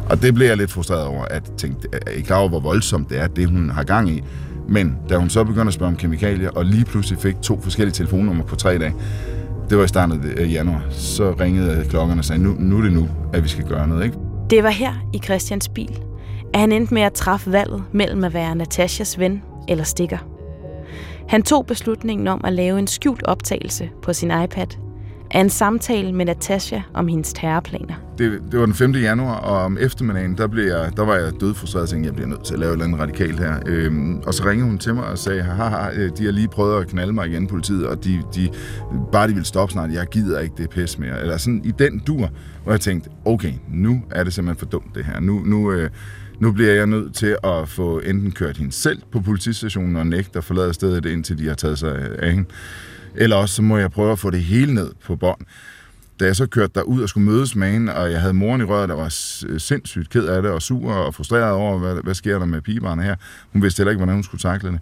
Og 0.09 0.23
det 0.23 0.35
blev 0.35 0.47
jeg 0.47 0.57
lidt 0.57 0.71
frustreret 0.71 1.05
over, 1.05 1.25
at 1.25 1.43
jeg 1.49 1.57
tænkte, 1.57 1.89
er 1.93 2.11
I 2.11 2.21
klar 2.21 2.37
over, 2.37 2.49
hvor 2.49 2.61
voldsomt 2.61 3.11
det 3.11 3.21
er, 3.21 3.27
det 3.27 3.47
hun 3.47 3.71
har 3.71 3.83
gang 3.83 4.11
i? 4.11 4.25
Men 4.69 4.97
da 5.09 5.17
hun 5.17 5.31
så 5.31 5.45
begyndte 5.45 5.69
at 5.69 5.75
spørge 5.75 5.91
om 5.91 5.97
kemikalier, 5.97 6.51
og 6.51 6.65
lige 6.65 6.85
pludselig 6.85 7.19
fik 7.19 7.43
to 7.43 7.61
forskellige 7.61 7.95
telefonnumre 7.95 8.45
på 8.45 8.57
tre 8.57 8.79
dage, 8.79 8.95
det 9.71 9.79
var 9.79 9.85
i 9.85 9.89
starten 9.89 10.35
af 10.39 10.53
januar, 10.53 10.83
så 10.91 11.33
ringede 11.41 11.87
klokkerne 11.91 12.21
og 12.21 12.25
sagde, 12.25 12.43
nu, 12.43 12.55
nu 12.59 12.79
er 12.79 12.83
det 12.83 12.93
nu, 12.93 13.09
at 13.33 13.45
vi 13.45 13.49
skal 13.49 13.65
gøre 13.65 13.89
noget. 13.89 14.05
Ikke? 14.05 14.17
Det 14.51 14.63
var 14.63 14.71
her 14.71 14.93
i 15.13 15.19
Christians 15.19 15.69
bil, 15.69 15.99
at 16.55 16.61
han 16.61 16.73
endte 16.73 16.95
med 16.95 17.03
at 17.03 17.13
træffe 17.13 17.53
valget 17.53 17.83
mellem 17.93 18.25
at 18.25 18.35
være 18.35 18.55
Natashas 18.55 19.19
ven 19.19 19.43
eller 19.69 19.85
stikker. 19.85 20.19
Han 21.29 21.43
tog 21.43 21.67
beslutningen 21.67 22.29
om 22.29 22.41
at 22.45 22.53
lave 22.53 22.79
en 22.79 22.87
skjult 22.87 23.23
optagelse 23.25 23.91
på 24.03 24.13
sin 24.13 24.31
iPad 24.45 24.67
af 25.31 25.41
en 25.41 25.51
samtale 25.51 26.13
med 26.13 26.25
Natasha 26.25 26.81
om 26.95 27.09
hendes 27.09 27.33
terrorplaner. 27.33 27.95
Det, 28.19 28.43
det 28.51 28.61
var 28.61 28.67
den 28.67 28.75
5. 28.75 28.95
januar, 28.95 29.35
og 29.35 29.57
om 29.57 29.79
eftermiddagen, 29.81 30.39
der, 30.39 30.47
blev 30.47 30.65
jeg, 30.65 30.93
der 30.97 31.05
var 31.05 31.15
jeg 31.15 31.33
dødfrustreret 31.41 31.83
og 31.83 31.89
tænkte, 31.89 32.07
jeg 32.07 32.15
bliver 32.15 32.29
nødt 32.29 32.45
til 32.45 32.55
at 32.55 32.61
lave 32.61 32.71
et 32.71 32.73
eller 32.73 32.85
andet 32.85 33.01
radikalt 33.01 33.41
her. 33.41 33.55
Øhm, 33.67 34.19
og 34.19 34.35
så 34.35 34.45
ringede 34.47 34.69
hun 34.69 34.79
til 34.79 34.95
mig 34.95 35.05
og 35.05 35.19
sagde, 35.19 35.43
haha, 35.43 35.91
øh, 35.95 36.11
de 36.19 36.25
har 36.25 36.33
lige 36.33 36.49
prøvet 36.49 36.81
at 36.81 36.89
knalde 36.89 37.13
mig 37.13 37.29
igen, 37.29 37.47
politiet, 37.47 37.87
og 37.87 38.05
de, 38.05 38.23
de, 38.35 38.49
bare 39.13 39.29
de 39.29 39.35
vil 39.35 39.45
stoppe 39.45 39.73
snart, 39.73 39.93
jeg 39.93 40.07
gider 40.07 40.41
ikke 40.41 40.55
det 40.59 40.71
pis 40.71 40.99
mere. 40.99 41.21
Eller 41.21 41.37
sådan 41.37 41.61
i 41.65 41.71
den 41.79 42.03
dur, 42.07 42.31
hvor 42.63 42.73
jeg 42.73 42.81
tænkte, 42.81 43.11
okay, 43.25 43.53
nu 43.69 44.03
er 44.11 44.25
det 44.25 44.33
simpelthen 44.33 44.59
for 44.59 44.67
dumt 44.67 44.95
det 44.95 45.05
her. 45.05 45.21
Nu, 45.21 45.43
nu, 45.45 45.73
øh, 45.73 45.91
nu 46.41 46.53
bliver 46.53 46.73
jeg 46.73 46.87
nødt 46.87 47.15
til 47.15 47.37
at 47.45 47.69
få 47.69 47.99
enten 47.99 48.33
kørt 48.33 48.57
hende 48.57 48.73
selv 48.73 49.03
på 49.13 49.21
politistationen 49.21 49.97
og 49.97 50.07
nægte 50.07 50.39
at 50.39 50.45
forlade 50.45 50.75
stedet, 50.75 51.07
indtil 51.07 51.39
de 51.39 51.49
har 51.49 51.55
taget 51.55 51.79
sig 51.79 52.09
af 52.19 52.33
hende. 52.33 52.49
Eller 53.17 53.37
også 53.37 53.55
så 53.55 53.63
må 53.63 53.79
jeg 53.79 53.91
prøve 53.91 54.13
at 54.13 54.19
få 54.19 54.31
det 54.31 54.43
hele 54.43 54.75
ned 54.75 54.91
på 55.05 55.17
bånd. 55.17 55.41
Da 56.21 56.25
jeg 56.25 56.37
så 56.37 56.47
kørte 56.47 56.73
derud 56.75 57.03
og 57.03 57.09
skulle 57.09 57.25
mødes 57.25 57.57
med 57.57 57.73
hende, 57.73 57.95
og 57.95 58.13
jeg 58.13 58.21
havde 58.21 58.35
moren 58.35 58.61
i 58.61 58.65
røret, 58.65 58.89
der 58.89 58.95
var 58.95 59.09
sindssygt 59.59 60.11
ked 60.11 60.25
af 60.25 60.43
det, 60.43 60.51
og 60.51 60.63
sur 60.63 60.93
og 60.93 61.15
frustreret 61.15 61.53
over, 61.53 61.79
hvad, 61.79 62.03
hvad 62.03 62.15
sker 62.15 62.39
der 62.39 62.47
med 62.47 62.61
pigebarnet 62.61 63.05
her. 63.05 63.17
Hun 63.53 63.63
vidste 63.63 63.81
heller 63.81 63.91
ikke, 63.91 63.99
hvordan 63.99 64.15
hun 64.15 64.25
skulle 64.25 64.41
takle 64.41 64.71
det. 64.71 64.81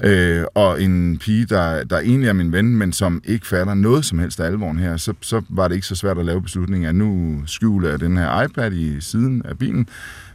Øh, 0.00 0.44
og 0.54 0.82
en 0.82 1.18
pige, 1.18 1.46
der, 1.46 1.84
der 1.84 1.98
egentlig 1.98 2.28
er 2.28 2.32
min 2.32 2.52
ven, 2.52 2.76
men 2.76 2.92
som 2.92 3.22
ikke 3.24 3.46
fatter 3.46 3.74
noget 3.74 4.04
som 4.04 4.18
helst 4.18 4.40
af 4.40 4.46
alvoren 4.46 4.78
her, 4.78 4.96
så, 4.96 5.14
så 5.20 5.42
var 5.48 5.68
det 5.68 5.74
ikke 5.74 5.86
så 5.86 5.94
svært 5.94 6.18
at 6.18 6.24
lave 6.24 6.42
beslutningen, 6.42 6.88
at 6.88 6.94
nu 6.94 7.42
skjuler 7.46 7.90
jeg 7.90 8.00
den 8.00 8.16
her 8.16 8.42
iPad 8.42 8.72
i 8.72 9.00
siden 9.00 9.42
af 9.44 9.58
bilen, 9.58 9.88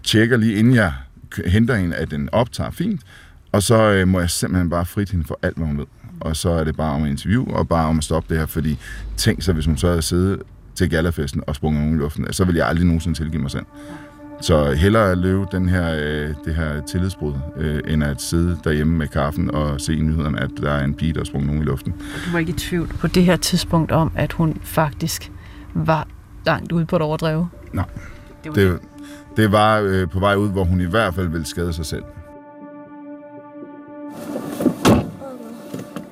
tjekker 0.04 0.38
lige 0.38 0.56
inden 0.56 0.76
jeg 0.76 0.94
henter 1.46 1.76
en, 1.76 1.94
at 1.94 2.12
den 2.12 2.30
optager 2.32 2.72
fint, 2.72 3.02
og 3.52 3.64
så 3.64 3.92
øh, 3.92 4.08
må 4.08 4.20
jeg 4.20 4.30
simpelthen 4.30 4.70
bare 4.70 4.86
frit 4.86 5.10
hende 5.10 5.26
for 5.26 5.40
alt, 5.42 5.58
hvad 5.58 5.68
hun 5.68 5.78
ved. 5.78 5.86
Og 6.22 6.36
så 6.36 6.50
er 6.50 6.64
det 6.64 6.76
bare 6.78 6.94
om 6.96 7.04
at 7.04 7.10
interview, 7.10 7.46
og 7.52 7.68
bare 7.68 7.88
om 7.88 7.98
at 7.98 8.04
stoppe 8.04 8.30
det 8.30 8.38
her, 8.40 8.46
fordi 8.46 8.78
tænk 9.18 9.42
så, 9.42 9.54
hvis 9.54 9.66
hun 9.66 9.78
så 9.78 9.88
havde 9.88 10.02
siddet 10.02 10.42
til 10.76 10.90
galafesten 10.90 11.44
og 11.48 11.56
sprunget 11.56 11.82
nogen 11.82 11.96
i 11.96 12.00
luften, 12.00 12.34
så 12.34 12.46
ville 12.46 12.60
jeg 12.60 12.68
aldrig 12.68 12.86
nogensinde 12.86 13.18
tilgive 13.18 13.42
mig 13.42 13.52
selv. 13.52 13.66
Så 14.42 14.72
hellere 14.72 15.12
at 15.12 15.18
løbe 15.18 15.46
den 15.52 15.70
her, 15.70 15.94
øh, 15.94 16.34
det 16.46 16.56
her 16.56 16.82
tillidsbrud, 16.86 17.34
øh, 17.58 17.80
end 17.88 18.04
at 18.04 18.22
sidde 18.22 18.58
derhjemme 18.64 18.98
med 18.98 19.08
kaffen 19.08 19.52
og 19.52 19.82
se 19.82 19.94
i 19.96 20.02
nyhederne, 20.02 20.40
at 20.40 20.50
der 20.62 20.72
er 20.72 20.84
en 20.84 20.94
pige, 20.94 21.14
der 21.14 21.20
har 21.20 21.26
sprunget 21.26 21.48
nogen 21.48 21.62
i 21.62 21.66
luften. 21.66 21.94
Du 22.26 22.32
var 22.32 22.40
ikke 22.40 22.50
i 22.50 22.56
tvivl 22.56 22.88
på 22.88 23.08
det 23.08 23.24
her 23.24 23.36
tidspunkt 23.36 23.92
om, 23.92 24.12
at 24.16 24.34
hun 24.34 24.58
faktisk 24.64 25.32
var 25.74 26.08
langt 26.46 26.72
ude 26.72 26.86
på 26.86 26.96
et 26.96 27.02
overdrev. 27.02 27.48
Nej. 27.74 27.86
Det 28.44 28.50
var 28.50 28.56
Det, 28.56 28.80
det 29.38 29.52
var 29.52 29.80
øh, 29.80 30.08
på 30.08 30.20
vej 30.20 30.36
ud, 30.36 30.50
hvor 30.50 30.64
hun 30.64 30.82
i 30.82 30.86
hvert 30.86 31.14
fald 31.16 31.28
ville 31.28 31.46
skade 31.46 31.74
sig 31.74 31.86
selv. 31.86 32.04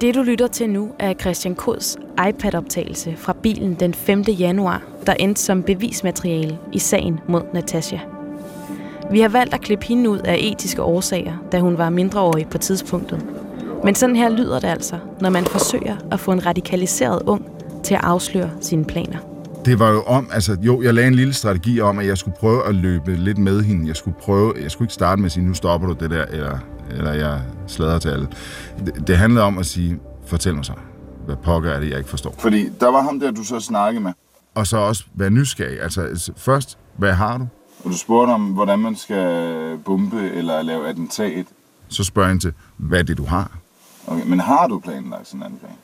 Det 0.02 0.16
du 0.16 0.22
lytter 0.22 0.48
til 0.48 0.70
nu 0.70 0.90
er 1.00 1.14
Christian 1.14 1.56
Kods 1.56 1.98
iPad-optagelse 2.30 3.16
fra 3.18 3.34
bilen 3.34 3.74
den 3.74 3.94
5. 3.94 4.22
januar, 4.22 4.82
der 5.06 5.14
endte 5.14 5.42
som 5.42 5.64
bevismateriale 5.64 6.58
i 6.74 6.80
sagen 6.80 7.20
mod 7.28 7.42
Natasha. 7.54 7.98
Vi 9.12 9.20
har 9.20 9.30
valgt 9.30 9.54
at 9.54 9.62
klippe 9.62 9.86
hende 9.86 10.10
ud 10.10 10.20
af 10.20 10.38
etiske 10.40 10.82
årsager, 10.82 11.34
da 11.52 11.60
hun 11.60 11.78
var 11.78 11.90
mindreårig 11.90 12.48
på 12.48 12.58
tidspunktet. 12.58 13.26
Men 13.84 13.96
sådan 13.96 14.16
her 14.16 14.30
lyder 14.30 14.60
det 14.60 14.68
altså, 14.68 14.96
når 15.22 15.30
man 15.30 15.46
forsøger 15.46 15.96
at 16.12 16.20
få 16.20 16.32
en 16.32 16.46
radikaliseret 16.46 17.22
ung 17.26 17.46
til 17.84 17.94
at 17.94 18.02
afsløre 18.04 18.50
sine 18.62 18.86
planer. 18.86 19.18
Det 19.66 19.80
var 19.80 19.92
jo 19.92 20.02
om, 20.02 20.30
altså 20.34 20.58
jo, 20.62 20.82
jeg 20.82 20.94
lagde 20.94 21.08
en 21.08 21.16
lille 21.16 21.34
strategi 21.34 21.82
om, 21.82 22.00
at 22.00 22.08
jeg 22.08 22.18
skulle 22.18 22.38
prøve 22.40 22.68
at 22.68 22.76
løbe 22.76 23.16
lidt 23.16 23.38
med 23.38 23.62
hende. 23.62 23.88
Jeg 23.88 23.96
skulle 23.96 24.18
prøve, 24.22 24.54
jeg 24.64 24.72
skulle 24.72 24.86
ikke 24.86 24.94
starte 24.94 25.22
med 25.22 25.26
at 25.26 25.32
sige, 25.32 25.46
nu 25.46 25.54
stopper 25.54 25.88
du 25.88 25.94
det 25.94 26.10
der, 26.10 26.26
eller, 26.26 26.58
eller 26.98 27.14
jeg 27.14 27.42
slader 27.70 28.00
til 28.00 28.10
alle. 28.10 28.28
Det, 28.86 29.08
det 29.08 29.18
handlede 29.18 29.46
om 29.46 29.58
at 29.58 29.66
sige, 29.66 30.00
fortæl 30.26 30.56
mig 30.56 30.66
så, 30.66 30.74
hvad 31.26 31.36
pokker 31.36 31.72
er 31.72 31.80
det, 31.80 31.90
jeg 31.90 31.98
ikke 31.98 32.10
forstår. 32.10 32.36
Fordi 32.40 32.70
der 32.80 32.88
var 32.88 33.02
ham 33.02 33.20
der, 33.20 33.32
du 33.32 33.44
så 33.44 33.60
snakkede 33.60 34.04
med. 34.04 34.14
Og 34.56 34.68
så 34.68 34.78
også 34.78 35.04
være 35.14 35.30
nysgerrig. 35.30 35.82
Altså 35.82 36.32
først, 36.38 36.78
hvad 36.98 37.14
har 37.14 37.38
du? 37.38 37.48
Og 37.84 37.92
du 37.92 37.98
spurgte 37.98 38.32
om, 38.32 38.46
hvordan 38.46 38.80
man 38.80 38.96
skal 38.96 39.78
bombe 39.86 40.32
eller 40.32 40.62
lave 40.62 40.88
attentat. 40.88 41.46
Så 41.88 42.04
spørger 42.04 42.30
jeg 42.30 42.42
til, 42.42 42.54
hvad 42.78 43.04
det, 43.04 43.18
du 43.18 43.26
har? 43.26 43.58
Okay, 44.08 44.26
men 44.26 44.40
har 44.40 44.68
du 44.68 44.80
planlagt 44.80 45.28
sådan 45.28 45.40
en 45.40 45.46
angreb? 45.46 45.78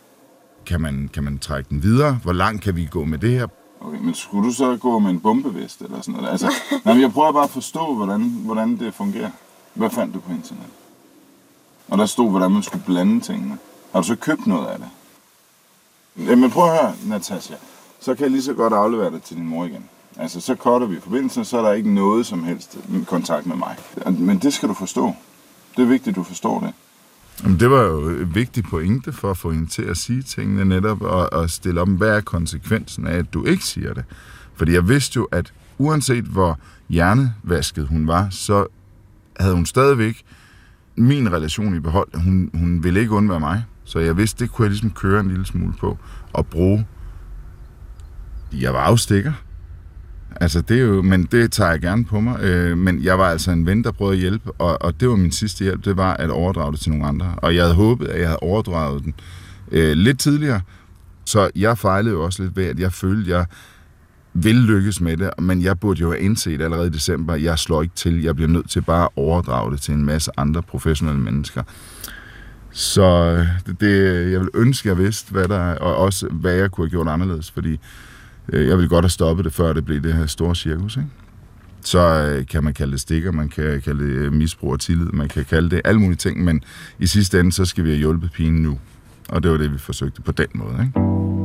Kan 0.65 0.81
man, 0.81 1.09
kan 1.13 1.23
man 1.23 1.37
trække 1.37 1.69
den 1.69 1.83
videre? 1.83 2.19
Hvor 2.23 2.33
langt 2.33 2.61
kan 2.61 2.75
vi 2.75 2.87
gå 2.91 3.05
med 3.05 3.17
det 3.17 3.31
her? 3.31 3.47
Okay, 3.81 3.99
men 3.99 4.13
skulle 4.13 4.47
du 4.47 4.53
så 4.53 4.77
gå 4.77 4.99
med 4.99 5.09
en 5.09 5.19
bombevest 5.19 5.81
eller 5.81 6.01
sådan 6.01 6.13
noget? 6.13 6.29
Altså, 6.29 6.53
nej, 6.85 7.01
jeg 7.01 7.11
prøver 7.11 7.31
bare 7.31 7.43
at 7.43 7.49
forstå, 7.49 7.95
hvordan, 7.95 8.21
hvordan 8.21 8.77
det 8.77 8.93
fungerer. 8.93 9.29
Hvad 9.73 9.89
fandt 9.89 10.13
du 10.13 10.19
på 10.19 10.31
internet? 10.31 10.65
Og 11.87 11.97
der 11.97 12.05
stod, 12.05 12.29
hvordan 12.29 12.51
man 12.51 12.63
skulle 12.63 12.83
blande 12.85 13.19
tingene. 13.19 13.57
Har 13.93 14.01
du 14.01 14.07
så 14.07 14.15
købt 14.15 14.47
noget 14.47 14.67
af 14.67 14.77
det? 14.77 14.87
Jamen 16.29 16.51
prøv 16.51 16.63
at 16.63 16.81
høre, 16.81 16.93
Natasha. 17.05 17.55
Så 17.99 18.15
kan 18.15 18.23
jeg 18.23 18.31
lige 18.31 18.43
så 18.43 18.53
godt 18.53 18.73
aflevere 18.73 19.11
det 19.11 19.21
til 19.21 19.37
din 19.37 19.47
mor 19.47 19.65
igen. 19.65 19.83
Altså, 20.17 20.41
så 20.41 20.55
cutter 20.55 20.87
vi 20.87 20.99
forbindelsen, 20.99 21.45
så 21.45 21.57
er 21.57 21.61
der 21.61 21.71
ikke 21.71 21.93
noget 21.93 22.25
som 22.25 22.43
helst 22.43 22.77
kontakt 23.07 23.45
med 23.45 23.55
mig. 23.55 23.75
Men 24.19 24.39
det 24.39 24.53
skal 24.53 24.69
du 24.69 24.73
forstå. 24.73 25.13
Det 25.77 25.83
er 25.83 25.87
vigtigt, 25.87 26.07
at 26.07 26.15
du 26.15 26.23
forstår 26.23 26.59
det. 26.59 26.73
Jamen, 27.43 27.59
det 27.59 27.71
var 27.71 27.81
jo 27.81 27.99
et 28.09 28.35
vigtigt 28.35 28.69
pointe 28.69 29.13
for 29.13 29.31
at 29.31 29.37
få 29.37 29.51
hende 29.51 29.67
til 29.67 29.81
at 29.81 29.97
sige 29.97 30.23
tingene 30.23 30.65
netop, 30.65 31.01
og, 31.01 31.33
og 31.33 31.49
stille 31.49 31.81
om, 31.81 31.89
hvad 31.89 32.09
er 32.09 32.21
konsekvensen 32.21 33.07
af, 33.07 33.17
at 33.17 33.33
du 33.33 33.45
ikke 33.45 33.65
siger 33.65 33.93
det. 33.93 34.03
Fordi 34.55 34.73
jeg 34.73 34.87
vidste 34.87 35.17
jo, 35.17 35.27
at 35.31 35.53
uanset 35.77 36.23
hvor 36.23 36.59
hjernevasket 36.89 37.87
hun 37.87 38.07
var, 38.07 38.27
så 38.31 38.65
havde 39.39 39.53
hun 39.53 39.65
stadigvæk 39.65 40.23
min 40.97 41.33
relation 41.33 41.75
i 41.75 41.79
behold. 41.79 42.07
Hun, 42.13 42.49
hun 42.53 42.83
ville 42.83 42.99
ikke 42.99 43.11
undvære 43.11 43.39
mig. 43.39 43.63
Så 43.83 43.99
jeg 43.99 44.17
vidste, 44.17 44.43
det 44.43 44.51
kunne 44.51 44.63
jeg 44.63 44.69
ligesom 44.69 44.91
køre 44.91 45.19
en 45.19 45.27
lille 45.27 45.45
smule 45.45 45.73
på 45.79 45.97
og 46.33 46.47
bruge. 46.47 46.87
Jeg 48.53 48.73
var 48.73 48.79
afstikker. 48.79 49.33
Altså, 50.41 50.61
det 50.61 50.77
er 50.77 50.81
jo, 50.81 51.01
men 51.01 51.23
det 51.23 51.51
tager 51.51 51.71
jeg 51.71 51.81
gerne 51.81 52.05
på 52.05 52.19
mig. 52.19 52.39
Øh, 52.41 52.77
men 52.77 53.03
jeg 53.03 53.19
var 53.19 53.29
altså 53.29 53.51
en 53.51 53.65
ven, 53.65 53.83
der 53.83 53.91
prøvede 53.91 54.15
at 54.15 54.21
hjælpe, 54.21 54.51
og, 54.51 54.81
og 54.81 54.99
det 54.99 55.09
var 55.09 55.15
min 55.15 55.31
sidste 55.31 55.63
hjælp, 55.63 55.85
det 55.85 55.97
var 55.97 56.13
at 56.13 56.29
overdrage 56.29 56.71
det 56.71 56.79
til 56.79 56.91
nogle 56.91 57.05
andre. 57.05 57.33
Og 57.37 57.55
jeg 57.55 57.63
havde 57.63 57.75
håbet, 57.75 58.07
at 58.07 58.19
jeg 58.19 58.27
havde 58.27 58.39
overdraget 58.39 59.03
den 59.03 59.13
øh, 59.71 59.91
lidt 59.91 60.19
tidligere, 60.19 60.61
så 61.25 61.49
jeg 61.55 61.77
fejlede 61.77 62.13
jo 62.13 62.23
også 62.23 62.43
lidt 62.43 62.55
ved, 62.55 62.65
at 62.65 62.79
jeg 62.79 62.93
følte, 62.93 63.21
at 63.33 63.37
jeg 63.37 63.45
vil 64.35 64.55
lykkes 64.55 65.01
med 65.01 65.17
det, 65.17 65.29
men 65.39 65.61
jeg 65.61 65.79
burde 65.79 65.99
jo 65.99 66.11
have 66.11 66.21
indset 66.21 66.61
allerede 66.61 66.87
i 66.87 66.89
december, 66.89 67.35
jeg 67.35 67.59
slår 67.59 67.81
ikke 67.81 67.95
til, 67.95 68.21
jeg 68.21 68.35
bliver 68.35 68.49
nødt 68.49 68.69
til 68.69 68.81
bare 68.81 69.03
at 69.03 69.09
overdrage 69.15 69.71
det 69.71 69.81
til 69.81 69.93
en 69.93 70.05
masse 70.05 70.31
andre 70.37 70.61
professionelle 70.61 71.21
mennesker. 71.21 71.63
Så 72.71 73.01
øh, 73.01 73.47
det, 73.65 73.81
det 73.81 74.31
jeg 74.31 74.39
vil 74.39 74.49
ønske, 74.53 74.89
jeg 74.89 74.97
vidste, 74.97 75.31
hvad 75.31 75.47
der 75.47 75.57
er, 75.57 75.77
og 75.77 75.95
også 75.95 76.27
hvad 76.27 76.53
jeg 76.53 76.71
kunne 76.71 76.85
have 76.85 76.89
gjort 76.89 77.07
anderledes, 77.07 77.51
fordi 77.51 77.79
øh, 78.49 78.67
jeg 78.67 78.77
ville 78.77 78.89
godt 78.89 79.05
have 79.05 79.09
stoppet 79.09 79.45
det, 79.45 79.53
før 79.53 79.73
det 79.73 79.85
blev 79.85 80.03
det 80.03 80.13
her 80.13 80.25
store 80.25 80.55
cirkus. 80.55 80.97
Ikke? 80.97 81.09
Så 81.81 81.99
øh, 81.99 82.47
kan 82.47 82.63
man 82.63 82.73
kalde 82.73 82.91
det 82.91 83.01
stikker, 83.01 83.31
man 83.31 83.49
kan 83.49 83.81
kalde 83.81 84.03
det 84.03 84.13
øh, 84.13 84.33
misbrug 84.33 84.71
og 84.71 84.79
tillid, 84.79 85.05
man 85.05 85.27
kan 85.27 85.45
kalde 85.45 85.69
det 85.69 85.81
alle 85.85 85.99
mulige 85.99 86.17
ting, 86.17 86.43
men 86.43 86.63
i 86.99 87.07
sidste 87.07 87.39
ende, 87.39 87.51
så 87.51 87.65
skal 87.65 87.83
vi 87.83 87.89
have 87.89 87.99
hjulpet 87.99 88.31
pigen 88.31 88.55
nu. 88.55 88.79
Og 89.29 89.43
det 89.43 89.51
var 89.51 89.57
det, 89.57 89.73
vi 89.73 89.77
forsøgte 89.77 90.21
på 90.21 90.31
den 90.31 90.47
måde. 90.53 90.75
Ikke? 90.81 91.44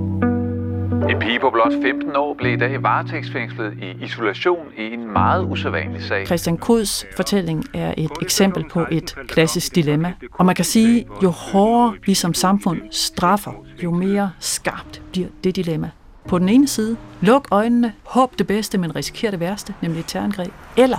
En 1.20 1.26
pige 1.26 1.40
på 1.40 1.50
blot 1.50 1.72
15 1.82 2.16
år 2.16 2.34
blev 2.34 2.52
i 2.52 2.56
dag 2.56 2.82
varetægtsfængslet 2.82 3.72
i 3.82 4.04
isolation 4.04 4.66
i 4.78 4.82
en 4.82 5.12
meget 5.12 5.44
usædvanlig 5.44 6.02
sag. 6.02 6.26
Christian 6.26 6.56
Kods 6.56 7.06
fortælling 7.16 7.64
er 7.74 7.94
et 7.96 8.10
eksempel 8.22 8.64
på 8.70 8.86
et 8.90 9.14
klassisk 9.28 9.74
dilemma. 9.74 10.12
Og 10.32 10.46
man 10.46 10.54
kan 10.54 10.64
sige, 10.64 11.06
jo 11.22 11.30
hårdere 11.30 11.94
vi 12.06 12.14
som 12.14 12.34
samfund 12.34 12.80
straffer, 12.90 13.52
jo 13.82 13.90
mere 13.90 14.30
skarpt 14.38 15.02
bliver 15.12 15.28
det 15.44 15.56
dilemma. 15.56 15.90
På 16.28 16.38
den 16.38 16.48
ene 16.48 16.68
side, 16.68 16.96
luk 17.20 17.48
øjnene, 17.50 17.92
håb 18.04 18.38
det 18.38 18.46
bedste, 18.46 18.78
men 18.78 18.96
risikere 18.96 19.30
det 19.30 19.40
værste, 19.40 19.74
nemlig 19.82 20.00
et 20.00 20.06
terrorangreb. 20.06 20.52
Eller 20.76 20.98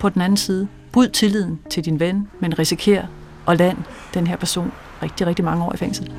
på 0.00 0.08
den 0.08 0.22
anden 0.22 0.36
side, 0.36 0.68
bryd 0.92 1.08
tilliden 1.08 1.60
til 1.70 1.84
din 1.84 2.00
ven, 2.00 2.28
men 2.40 2.58
risikere 2.58 3.06
at 3.48 3.58
lande 3.58 3.82
den 4.14 4.26
her 4.26 4.36
person 4.36 4.72
rigtig, 5.02 5.26
rigtig 5.26 5.44
mange 5.44 5.64
år 5.64 5.74
i 5.74 5.76
fængsel. 5.76 6.12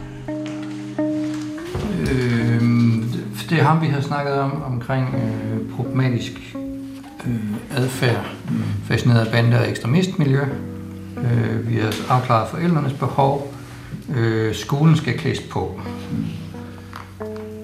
Øh, 2.11 2.40
det 3.51 3.59
er 3.59 3.63
ham, 3.63 3.81
vi 3.81 3.87
har 3.87 4.01
snakket 4.01 4.33
om, 4.33 4.63
omkring 4.63 5.15
øh, 5.15 5.75
problematisk 5.75 6.55
øh, 7.27 7.77
adfærd, 7.77 8.25
mm. 8.49 8.63
fascineret 8.83 9.25
af 9.25 9.31
bande- 9.31 9.59
og 9.59 9.69
ekstremistmiljø. 9.69 10.41
Øh, 11.17 11.69
vi 11.69 11.75
har 11.75 11.93
afklaret 12.09 12.49
forældrenes 12.49 12.93
behov. 12.93 13.53
Øh, 14.15 14.55
skolen 14.55 14.95
skal 14.95 15.17
klædes 15.17 15.41
på. 15.41 15.79
Mm. 16.11 16.25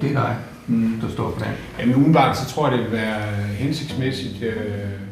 Det 0.01 0.09
er 0.09 0.13
dig, 0.13 0.35
mm. 0.67 0.99
der 1.01 1.09
står 1.09 1.31
på 1.31 1.39
den. 1.39 1.53
Jamen 1.79 1.95
umiddelbart, 1.95 2.37
så 2.37 2.45
tror 2.49 2.69
jeg, 2.69 2.77
det 2.77 2.85
vil 2.85 2.97
være 2.97 3.21
hensigtsmæssigt. 3.57 4.43
Øh... 4.43 4.55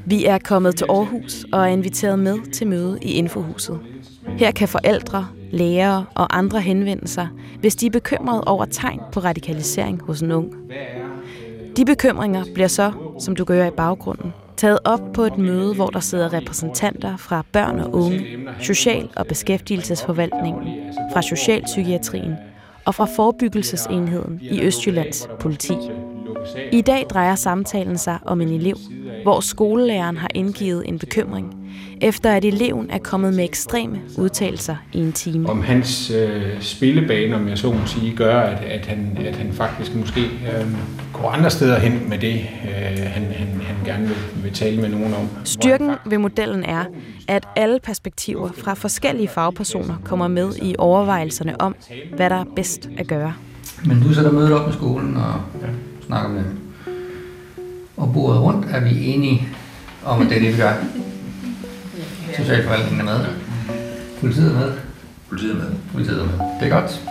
Vi 0.05 0.25
er 0.25 0.38
kommet 0.38 0.75
til 0.75 0.86
Aarhus 0.89 1.46
og 1.51 1.62
er 1.62 1.65
inviteret 1.65 2.20
med 2.20 2.51
til 2.51 2.67
møde 2.67 3.00
i 3.01 3.12
Infohuset. 3.12 3.79
Her 4.38 4.51
kan 4.51 4.67
forældre, 4.67 5.27
lærere 5.56 6.06
og 6.16 6.38
andre 6.38 6.62
henvende 6.62 7.08
sig, 7.08 7.28
hvis 7.60 7.76
de 7.76 7.86
er 7.86 7.92
bekymrede 7.92 8.44
over 8.44 8.66
tegn 8.66 9.00
på 9.12 9.20
radikalisering 9.20 10.02
hos 10.02 10.22
en 10.22 10.32
ung. 10.32 10.54
De 11.78 11.86
bekymringer 11.86 12.44
bliver 12.54 12.68
så, 12.68 12.92
som 13.20 13.36
du 13.36 13.44
gør 13.44 13.66
i 13.68 13.72
baggrunden, 13.72 14.34
taget 14.58 14.80
op 14.84 15.02
på 15.14 15.24
et 15.24 15.38
møde, 15.38 15.76
hvor 15.76 15.88
der 15.88 16.00
sidder 16.00 16.34
repræsentanter 16.34 17.18
fra 17.18 17.44
børn 17.52 17.80
og 17.80 17.94
unge, 17.94 18.26
social- 18.60 19.10
og 19.16 19.28
beskæftigelsesforvaltningen, 19.28 20.68
fra 21.14 21.22
socialpsykiatrien 21.22 22.36
og 22.86 22.96
fra 22.96 23.08
forebyggelsesenheden 23.16 24.40
i 24.42 24.62
Østjyllands 24.62 25.28
politi. 25.40 25.74
I 26.72 26.82
dag 26.82 27.06
drejer 27.10 27.36
samtalen 27.36 27.98
sig 27.98 28.18
om 28.26 28.42
en 28.42 28.50
elev, 28.50 28.78
hvor 29.24 29.40
skolelæreren 29.40 30.18
har 30.18 30.30
indgivet 30.34 30.84
en 30.86 31.00
bekymring, 31.00 31.65
efter 32.01 32.32
at 32.32 32.46
eleven 32.46 32.89
er 32.89 32.98
kommet 32.98 33.34
med 33.34 33.44
ekstreme 33.44 34.01
udtalelser 34.17 34.75
i 34.94 35.00
en 35.00 35.13
time. 35.13 35.50
Om 35.50 35.62
hans 35.62 36.12
øh, 36.12 36.62
spillebane, 36.62 37.36
om 37.36 37.48
jeg 37.48 37.58
så 37.58 37.72
må 37.72 37.86
sige, 37.86 38.15
gør, 38.15 38.39
at, 38.39 38.63
at, 38.63 38.86
han, 38.86 39.17
at 39.25 39.36
han 39.36 39.53
faktisk 39.53 39.96
måske 39.96 40.22
øh, 40.22 40.67
går 41.13 41.29
andre 41.29 41.50
steder 41.50 41.79
hen 41.79 42.10
med 42.10 42.17
det, 42.17 42.34
øh, 42.34 42.98
han, 42.98 43.24
han, 43.24 43.48
han 43.62 43.86
gerne 43.86 44.08
vil, 44.08 44.17
vil 44.44 44.53
tale 44.53 44.82
med 44.82 44.89
nogen 44.89 45.13
om. 45.13 45.29
Styrken 45.44 45.91
ved 46.05 46.17
modellen 46.17 46.63
er, 46.63 46.86
at 47.27 47.48
alle 47.55 47.79
perspektiver 47.79 48.50
fra 48.58 48.74
forskellige 48.74 49.27
fagpersoner 49.27 49.96
kommer 50.03 50.27
med 50.27 50.51
i 50.62 50.75
overvejelserne 50.77 51.62
om, 51.62 51.75
hvad 52.15 52.29
der 52.29 52.36
er 52.36 52.46
bedst 52.55 52.89
at 52.98 53.08
gøre. 53.08 53.34
Men 53.86 54.01
du 54.01 54.13
sætter 54.13 54.32
mødet 54.32 54.51
op 54.51 54.65
med 54.65 54.74
skolen 54.74 55.17
og 55.17 55.34
ja. 55.62 55.67
snakker 56.08 56.29
med 56.29 56.44
dem. 56.44 56.60
Og 57.98 58.13
bordet 58.13 58.41
rundt 58.41 58.67
er 58.72 58.79
vi 58.79 59.05
enige 59.05 59.48
om, 60.05 60.22
at 60.22 60.29
det 60.29 60.38
er 60.38 60.41
det, 60.41 60.53
vi 60.53 60.62
gør. 60.62 60.74
Socialforvaltningen 62.38 63.08
er 63.08 63.18
med. 63.18 63.25
Politiet 64.20 64.51
er 64.51 64.60
med. 64.60 64.74
Politiet 65.30 65.51
er 65.51 65.56
med. 65.56 65.72
Politiet 65.92 66.22
er 66.22 66.25
med. 66.25 66.34
Det 66.60 66.72
er 66.72 66.82
godt. 66.82 67.01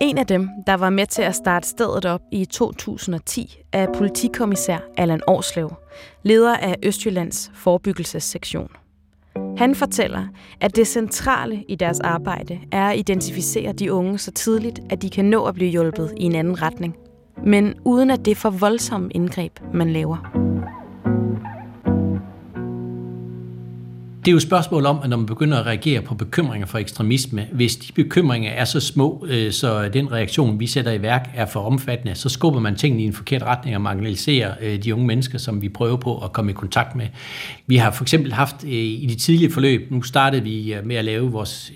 En 0.00 0.18
af 0.18 0.26
dem, 0.26 0.48
der 0.66 0.74
var 0.74 0.90
med 0.90 1.06
til 1.06 1.22
at 1.22 1.34
starte 1.34 1.68
stedet 1.68 2.04
op 2.04 2.20
i 2.32 2.44
2010, 2.44 3.58
er 3.72 3.86
politikommissær 3.94 4.78
Allan 4.96 5.20
Årslev, 5.26 5.72
leder 6.22 6.56
af 6.56 6.76
Østjyllands 6.82 7.50
forebyggelsessektion. 7.54 8.68
Han 9.58 9.74
fortæller, 9.74 10.26
at 10.60 10.76
det 10.76 10.86
centrale 10.86 11.64
i 11.68 11.74
deres 11.74 12.00
arbejde 12.00 12.58
er 12.72 12.88
at 12.88 12.98
identificere 12.98 13.72
de 13.72 13.92
unge 13.92 14.18
så 14.18 14.30
tidligt, 14.30 14.80
at 14.90 15.02
de 15.02 15.10
kan 15.10 15.24
nå 15.24 15.44
at 15.44 15.54
blive 15.54 15.70
hjulpet 15.70 16.12
i 16.16 16.24
en 16.24 16.34
anden 16.34 16.62
retning. 16.62 16.96
Men 17.46 17.74
uden 17.84 18.10
at 18.10 18.24
det 18.24 18.30
er 18.30 18.36
for 18.36 18.50
voldsomme 18.50 19.10
indgreb, 19.10 19.52
man 19.74 19.92
laver. 19.92 20.30
Det 24.20 24.28
er 24.28 24.32
jo 24.32 24.36
et 24.36 24.42
spørgsmål 24.42 24.86
om, 24.86 25.00
at 25.02 25.10
når 25.10 25.16
man 25.16 25.26
begynder 25.26 25.58
at 25.58 25.66
reagere 25.66 26.02
på 26.02 26.14
bekymringer 26.14 26.66
for 26.66 26.78
ekstremisme, 26.78 27.46
hvis 27.52 27.76
de 27.76 27.92
bekymringer 27.92 28.50
er 28.50 28.64
så 28.64 28.80
små, 28.80 29.26
øh, 29.28 29.52
så 29.52 29.88
den 29.88 30.12
reaktion, 30.12 30.60
vi 30.60 30.66
sætter 30.66 30.92
i 30.92 31.02
værk, 31.02 31.30
er 31.34 31.46
for 31.46 31.60
omfattende, 31.60 32.14
så 32.14 32.28
skubber 32.28 32.60
man 32.60 32.76
tingene 32.76 33.02
i 33.02 33.06
en 33.06 33.12
forkert 33.12 33.42
retning 33.42 33.76
og 33.76 33.82
marginaliserer 33.82 34.54
øh, 34.60 34.84
de 34.84 34.94
unge 34.94 35.06
mennesker, 35.06 35.38
som 35.38 35.62
vi 35.62 35.68
prøver 35.68 35.96
på 35.96 36.18
at 36.18 36.32
komme 36.32 36.50
i 36.50 36.54
kontakt 36.54 36.96
med. 36.96 37.06
Vi 37.66 37.76
har 37.76 37.90
for 37.90 38.04
eksempel 38.04 38.32
haft 38.32 38.56
øh, 38.64 38.70
i 38.72 39.06
de 39.08 39.14
tidlige 39.14 39.52
forløb, 39.52 39.90
nu 39.90 40.02
startede 40.02 40.42
vi 40.42 40.74
med 40.84 40.96
at 40.96 41.04
lave 41.04 41.30
vores 41.30 41.72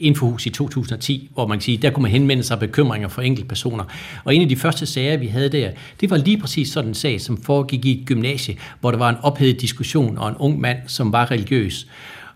infohus 0.00 0.46
i 0.46 0.50
2010, 0.50 1.30
hvor 1.34 1.46
man 1.46 1.58
kan 1.58 1.62
sige, 1.62 1.78
der 1.78 1.90
kunne 1.90 2.02
man 2.02 2.10
henvende 2.10 2.42
sig 2.42 2.58
bekymringer 2.58 3.08
for 3.08 3.22
enkelte 3.22 3.48
personer. 3.48 3.84
Og 4.24 4.34
en 4.34 4.42
af 4.42 4.48
de 4.48 4.56
første 4.56 4.86
sager, 4.86 5.16
vi 5.16 5.26
havde 5.26 5.48
der, 5.48 5.70
det 6.00 6.10
var 6.10 6.16
lige 6.16 6.38
præcis 6.38 6.68
sådan 6.68 6.90
en 6.90 6.94
sag, 6.94 7.20
som 7.20 7.42
foregik 7.42 7.84
i 7.84 8.00
et 8.00 8.06
gymnasie, 8.06 8.56
hvor 8.80 8.90
der 8.90 8.98
var 8.98 9.08
en 9.08 9.16
ophedet 9.22 9.60
diskussion 9.60 10.18
og 10.18 10.28
en 10.28 10.34
ung 10.38 10.60
mand, 10.60 10.78
som 10.86 11.12
var 11.12 11.30
religiøs 11.30 11.75
løs. 11.84 11.86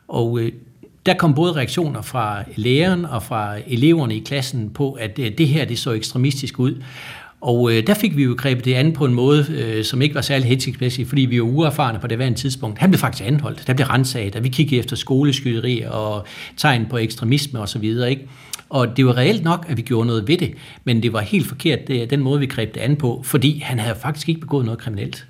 Og 0.09 0.41
øh, 0.41 0.53
der 1.07 1.15
kom 1.15 1.35
både 1.35 1.53
reaktioner 1.53 2.03
fra 2.03 2.43
læreren 2.57 3.05
og 3.05 3.23
fra 3.23 3.57
eleverne 3.67 4.17
i 4.17 4.21
klassen 4.21 4.71
på, 4.71 4.93
at 4.93 5.19
øh, 5.19 5.31
det 5.39 5.49
her 5.49 5.65
det 5.65 5.79
så 5.79 5.93
ekstremistisk 5.93 6.59
ud. 6.59 6.83
Og 7.41 7.73
øh, 7.73 7.87
der 7.87 7.95
fik 7.95 8.17
vi 8.17 8.23
jo 8.23 8.35
grebet 8.39 8.65
det 8.65 8.75
an 8.75 8.93
på 8.93 9.05
en 9.05 9.15
måde, 9.15 9.47
øh, 9.51 9.85
som 9.85 10.03
ikke 10.03 10.15
var 10.15 10.21
særlig 10.21 10.49
hensigtsmæssig, 10.49 11.07
fordi 11.07 11.23
vi 11.23 11.41
var 11.41 11.47
uerfarne 11.47 11.99
på 11.99 12.07
det 12.07 12.17
hver 12.17 12.35
tidspunkt. 12.35 12.79
Han 12.79 12.91
blev 12.91 12.99
faktisk 12.99 13.29
anholdt, 13.29 13.67
der 13.67 13.75
blev 13.75 13.87
rensaget, 13.87 14.37
og 14.37 14.45
vi 14.45 14.49
kiggede 14.49 14.81
efter 14.81 14.97
skoleskyderi 14.97 15.83
og 15.91 16.27
tegn 16.57 16.87
på 16.91 16.99
ekstremisme 16.99 17.61
osv., 17.61 17.85
ikke? 17.85 18.29
Og 18.71 18.97
det 18.97 19.07
var 19.07 19.17
reelt 19.17 19.45
nok, 19.45 19.67
at 19.69 19.77
vi 19.77 19.83
gjorde 19.83 20.07
noget 20.07 20.29
ved 20.29 20.39
det, 20.39 20.55
men 20.85 21.03
det 21.03 21.13
var 21.13 21.21
helt 21.21 21.47
forkert, 21.47 21.89
det, 21.89 22.11
den 22.11 22.21
måde, 22.21 22.41
vi 22.41 22.47
greb 22.47 22.75
det 22.75 22.81
an 22.81 22.97
på, 22.97 23.23
fordi 23.25 23.59
han 23.59 23.79
havde 23.79 23.97
faktisk 24.03 24.29
ikke 24.29 24.41
begået 24.41 24.65
noget 24.65 24.81
kriminelt. 24.81 25.27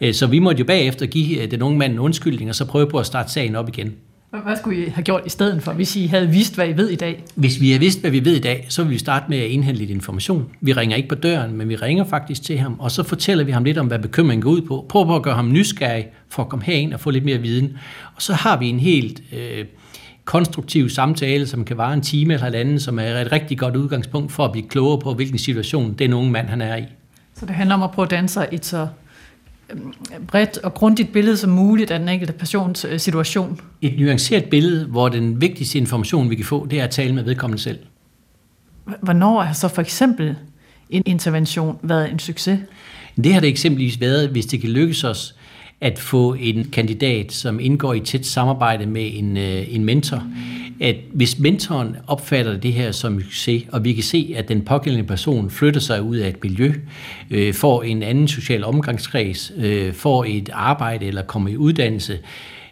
Øh, 0.00 0.14
så 0.14 0.26
vi 0.26 0.38
måtte 0.38 0.58
jo 0.58 0.64
bagefter 0.64 1.06
give 1.06 1.42
øh, 1.42 1.50
den 1.50 1.62
unge 1.62 1.78
mand 1.78 1.92
en 1.92 1.98
undskyldning, 1.98 2.50
og 2.50 2.54
så 2.54 2.64
prøve 2.64 2.86
på 2.86 2.98
at 2.98 3.06
starte 3.06 3.32
sagen 3.32 3.56
op 3.56 3.68
igen. 3.68 3.94
Hvad 4.30 4.56
skulle 4.56 4.86
I 4.86 4.88
have 4.88 5.02
gjort 5.02 5.22
i 5.26 5.28
stedet 5.28 5.62
for, 5.62 5.72
hvis 5.72 5.96
I 5.96 6.06
havde 6.06 6.28
vidst, 6.28 6.54
hvad 6.54 6.68
I 6.68 6.76
ved 6.76 6.88
i 6.88 6.96
dag? 6.96 7.22
Hvis 7.34 7.60
vi 7.60 7.68
havde 7.68 7.80
vidst, 7.80 8.00
hvad 8.00 8.10
vi 8.10 8.24
ved 8.24 8.36
i 8.36 8.40
dag, 8.40 8.66
så 8.68 8.82
vil 8.82 8.92
vi 8.92 8.98
starte 8.98 9.24
med 9.28 9.38
at 9.38 9.46
indhente 9.46 9.78
lidt 9.80 9.90
information. 9.90 10.50
Vi 10.60 10.72
ringer 10.72 10.96
ikke 10.96 11.08
på 11.08 11.14
døren, 11.14 11.56
men 11.56 11.68
vi 11.68 11.76
ringer 11.76 12.04
faktisk 12.04 12.42
til 12.42 12.58
ham, 12.58 12.76
og 12.78 12.90
så 12.90 13.02
fortæller 13.02 13.44
vi 13.44 13.52
ham 13.52 13.64
lidt 13.64 13.78
om, 13.78 13.86
hvad 13.86 13.98
bekymringen 13.98 14.42
går 14.42 14.50
ud 14.50 14.60
på. 14.60 14.86
Prøv 14.88 15.06
på 15.06 15.16
at 15.16 15.22
gøre 15.22 15.34
ham 15.34 15.52
nysgerrig 15.52 16.06
for 16.28 16.42
at 16.42 16.48
komme 16.48 16.64
herind 16.64 16.94
og 16.94 17.00
få 17.00 17.10
lidt 17.10 17.24
mere 17.24 17.38
viden. 17.38 17.78
Og 18.14 18.22
så 18.22 18.32
har 18.32 18.58
vi 18.58 18.68
en 18.68 18.80
helt 18.80 19.22
øh, 19.32 19.64
konstruktiv 20.30 20.88
samtale, 20.88 21.46
som 21.46 21.64
kan 21.64 21.78
vare 21.78 21.94
en 21.94 22.00
time 22.00 22.32
eller 22.32 22.44
halvanden, 22.44 22.80
som 22.80 22.98
er 22.98 23.20
et 23.20 23.32
rigtig 23.32 23.58
godt 23.58 23.76
udgangspunkt 23.76 24.32
for 24.32 24.44
at 24.44 24.52
blive 24.52 24.68
klogere 24.68 24.98
på, 24.98 25.14
hvilken 25.14 25.38
situation 25.38 25.92
den 25.92 26.12
unge 26.12 26.30
mand 26.30 26.48
han 26.48 26.60
er 26.60 26.76
i. 26.76 26.84
Så 27.34 27.46
det 27.46 27.54
handler 27.54 27.74
om 27.74 27.82
at 27.82 27.90
prøve 27.90 28.04
at 28.04 28.10
danse 28.10 28.46
et 28.52 28.66
så 28.66 28.88
øhm, 29.70 29.92
bredt 30.26 30.58
og 30.58 30.74
grundigt 30.74 31.12
billede 31.12 31.36
som 31.36 31.50
muligt 31.50 31.90
af 31.90 31.98
den 31.98 32.08
enkelte 32.08 32.32
persons 32.32 32.84
øh, 32.84 33.00
situation. 33.00 33.60
Et 33.82 34.00
nuanceret 34.00 34.44
billede, 34.44 34.86
hvor 34.86 35.08
den 35.08 35.40
vigtigste 35.40 35.78
information, 35.78 36.30
vi 36.30 36.34
kan 36.34 36.44
få, 36.44 36.66
det 36.66 36.80
er 36.80 36.84
at 36.84 36.90
tale 36.90 37.14
med 37.14 37.22
vedkommende 37.22 37.62
selv. 37.62 37.78
Hvornår 39.00 39.42
har 39.42 39.52
så 39.52 39.68
for 39.68 39.82
eksempel 39.82 40.36
en 40.90 41.02
intervention 41.06 41.78
været 41.82 42.10
en 42.10 42.18
succes? 42.18 42.58
Det 43.16 43.32
har 43.32 43.40
det 43.40 43.48
eksempelvis 43.48 44.00
været, 44.00 44.28
hvis 44.28 44.46
det 44.46 44.60
kan 44.60 44.70
lykkes 44.70 45.04
os 45.04 45.34
at 45.80 45.98
få 45.98 46.34
en 46.34 46.64
kandidat, 46.64 47.32
som 47.32 47.60
indgår 47.60 47.94
i 47.94 48.00
tæt 48.00 48.26
samarbejde 48.26 48.86
med 48.86 49.10
en, 49.14 49.36
øh, 49.36 49.74
en 49.74 49.84
mentor, 49.84 50.22
at 50.80 50.96
hvis 51.12 51.38
mentoren 51.38 51.96
opfatter 52.06 52.56
det 52.56 52.72
her 52.72 52.92
som 52.92 53.20
succes, 53.20 53.64
og 53.72 53.84
vi 53.84 53.92
kan 53.92 54.02
se, 54.02 54.34
at 54.36 54.48
den 54.48 54.64
pågældende 54.64 55.06
person 55.06 55.50
flytter 55.50 55.80
sig 55.80 56.02
ud 56.02 56.16
af 56.16 56.28
et 56.28 56.44
miljø, 56.44 56.72
øh, 57.30 57.54
får 57.54 57.82
en 57.82 58.02
anden 58.02 58.28
social 58.28 58.64
omgangskreds, 58.64 59.52
øh, 59.56 59.92
får 59.92 60.24
et 60.28 60.50
arbejde 60.52 61.06
eller 61.06 61.22
kommer 61.22 61.50
i 61.50 61.56
uddannelse, 61.56 62.18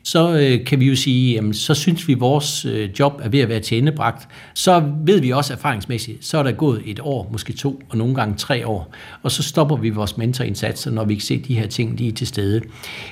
så 0.08 0.38
øh, 0.38 0.64
kan 0.64 0.80
vi 0.80 0.86
jo 0.86 0.96
sige, 0.96 1.34
jamen, 1.34 1.54
så 1.54 1.74
synes 1.74 2.08
vi, 2.08 2.12
at 2.12 2.20
vores 2.20 2.64
øh, 2.64 2.90
job 2.98 3.20
er 3.22 3.28
ved 3.28 3.40
at 3.40 3.48
være 3.48 3.60
tilendebragt. 3.60 4.28
Så 4.54 4.82
ved 5.04 5.20
vi 5.20 5.30
også 5.30 5.52
erfaringsmæssigt, 5.52 6.24
så 6.24 6.38
er 6.38 6.42
der 6.42 6.52
gået 6.52 6.82
et 6.86 7.00
år, 7.00 7.28
måske 7.32 7.52
to, 7.52 7.82
og 7.88 7.98
nogle 7.98 8.14
gange 8.14 8.34
tre 8.36 8.66
år. 8.66 8.94
Og 9.22 9.30
så 9.30 9.42
stopper 9.42 9.76
vi 9.76 9.90
vores 9.90 10.16
mentorindsatser, 10.16 10.90
når 10.90 11.04
vi 11.04 11.12
ikke 11.12 11.24
ser 11.24 11.38
de 11.38 11.54
her 11.54 11.66
ting 11.66 11.98
de 11.98 12.08
er 12.08 12.12
til 12.12 12.26
stede. 12.26 12.60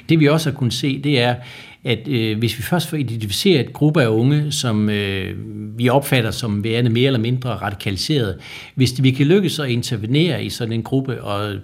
Det 0.09 0.20
vi 0.20 0.28
også 0.28 0.50
har 0.50 0.56
kunnet 0.56 0.74
se, 0.74 1.02
det 1.02 1.20
er, 1.20 1.35
at 1.85 2.09
øh, 2.09 2.38
hvis 2.38 2.59
vi 2.59 2.62
først 2.62 2.88
får 2.88 2.96
identificeret 2.96 3.61
et 3.61 3.72
gruppe 3.72 4.02
af 4.02 4.09
unge, 4.09 4.52
som 4.52 4.90
øh, 4.90 5.35
vi 5.78 5.88
opfatter 5.88 6.30
som 6.30 6.64
værende 6.64 6.90
mere 6.90 7.06
eller 7.06 7.20
mindre 7.20 7.50
radikaliseret, 7.50 8.38
hvis 8.74 9.02
vi 9.02 9.11
kan 9.11 9.26
lykkes 9.26 9.59
at 9.59 9.68
intervenere 9.68 10.44
i 10.44 10.50
sådan 10.50 10.72
en 10.72 10.82
gruppe 10.82 11.22
og 11.22 11.54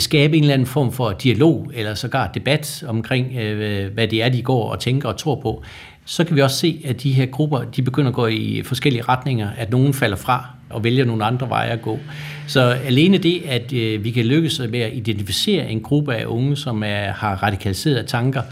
skabe 0.00 0.36
en 0.36 0.42
eller 0.42 0.54
anden 0.54 0.66
form 0.66 0.92
for 0.92 1.12
dialog 1.12 1.70
eller 1.74 1.94
sågar 1.94 2.30
debat 2.34 2.84
omkring, 2.86 3.36
øh, 3.36 3.92
hvad 3.94 4.08
det 4.08 4.22
er, 4.22 4.28
de 4.28 4.42
går 4.42 4.70
og 4.70 4.80
tænker 4.80 5.08
og 5.08 5.16
tror 5.16 5.34
på, 5.34 5.62
så 6.04 6.24
kan 6.24 6.36
vi 6.36 6.40
også 6.40 6.56
se, 6.56 6.82
at 6.84 7.02
de 7.02 7.12
her 7.12 7.26
grupper, 7.26 7.58
de 7.58 7.82
begynder 7.82 8.08
at 8.08 8.14
gå 8.14 8.26
i 8.26 8.62
forskellige 8.64 9.02
retninger, 9.02 9.50
at 9.56 9.70
nogen 9.70 9.94
falder 9.94 10.16
fra 10.16 10.46
og 10.70 10.84
vælger 10.84 11.04
nogle 11.04 11.24
andre 11.24 11.48
veje 11.48 11.70
at 11.70 11.82
gå. 11.82 11.98
Så 12.46 12.60
alene 12.60 13.18
det, 13.18 13.42
at 13.48 13.72
øh, 13.72 14.04
vi 14.04 14.10
kan 14.10 14.24
lykkes 14.24 14.60
med 14.70 14.80
at 14.80 14.92
identificere 14.94 15.70
en 15.70 15.80
gruppe 15.80 16.14
af 16.14 16.26
unge, 16.26 16.56
som 16.56 16.82
er, 16.82 17.12
har 17.12 17.42
radikaliserede 17.42 18.06
tanker, 18.06 18.42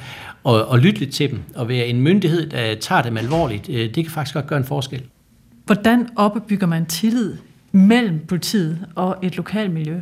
og, 0.45 0.65
og 0.67 0.79
lytte 0.79 1.01
lidt 1.01 1.13
til 1.13 1.31
dem, 1.31 1.41
og 1.55 1.69
være 1.69 1.87
en 1.87 2.01
myndighed, 2.01 2.51
der 2.51 2.75
tager 2.75 3.03
dem 3.03 3.17
alvorligt, 3.17 3.69
øh, 3.69 3.95
det 3.95 3.95
kan 3.95 4.11
faktisk 4.11 4.35
godt 4.35 4.47
gøre 4.47 4.59
en 4.59 4.65
forskel. 4.65 5.03
Hvordan 5.67 6.09
opbygger 6.17 6.67
man 6.67 6.87
tillid 6.87 7.35
mellem 7.73 8.21
politiet 8.29 8.79
og 8.95 9.17
et 9.23 9.37
lokalmiljø? 9.37 10.01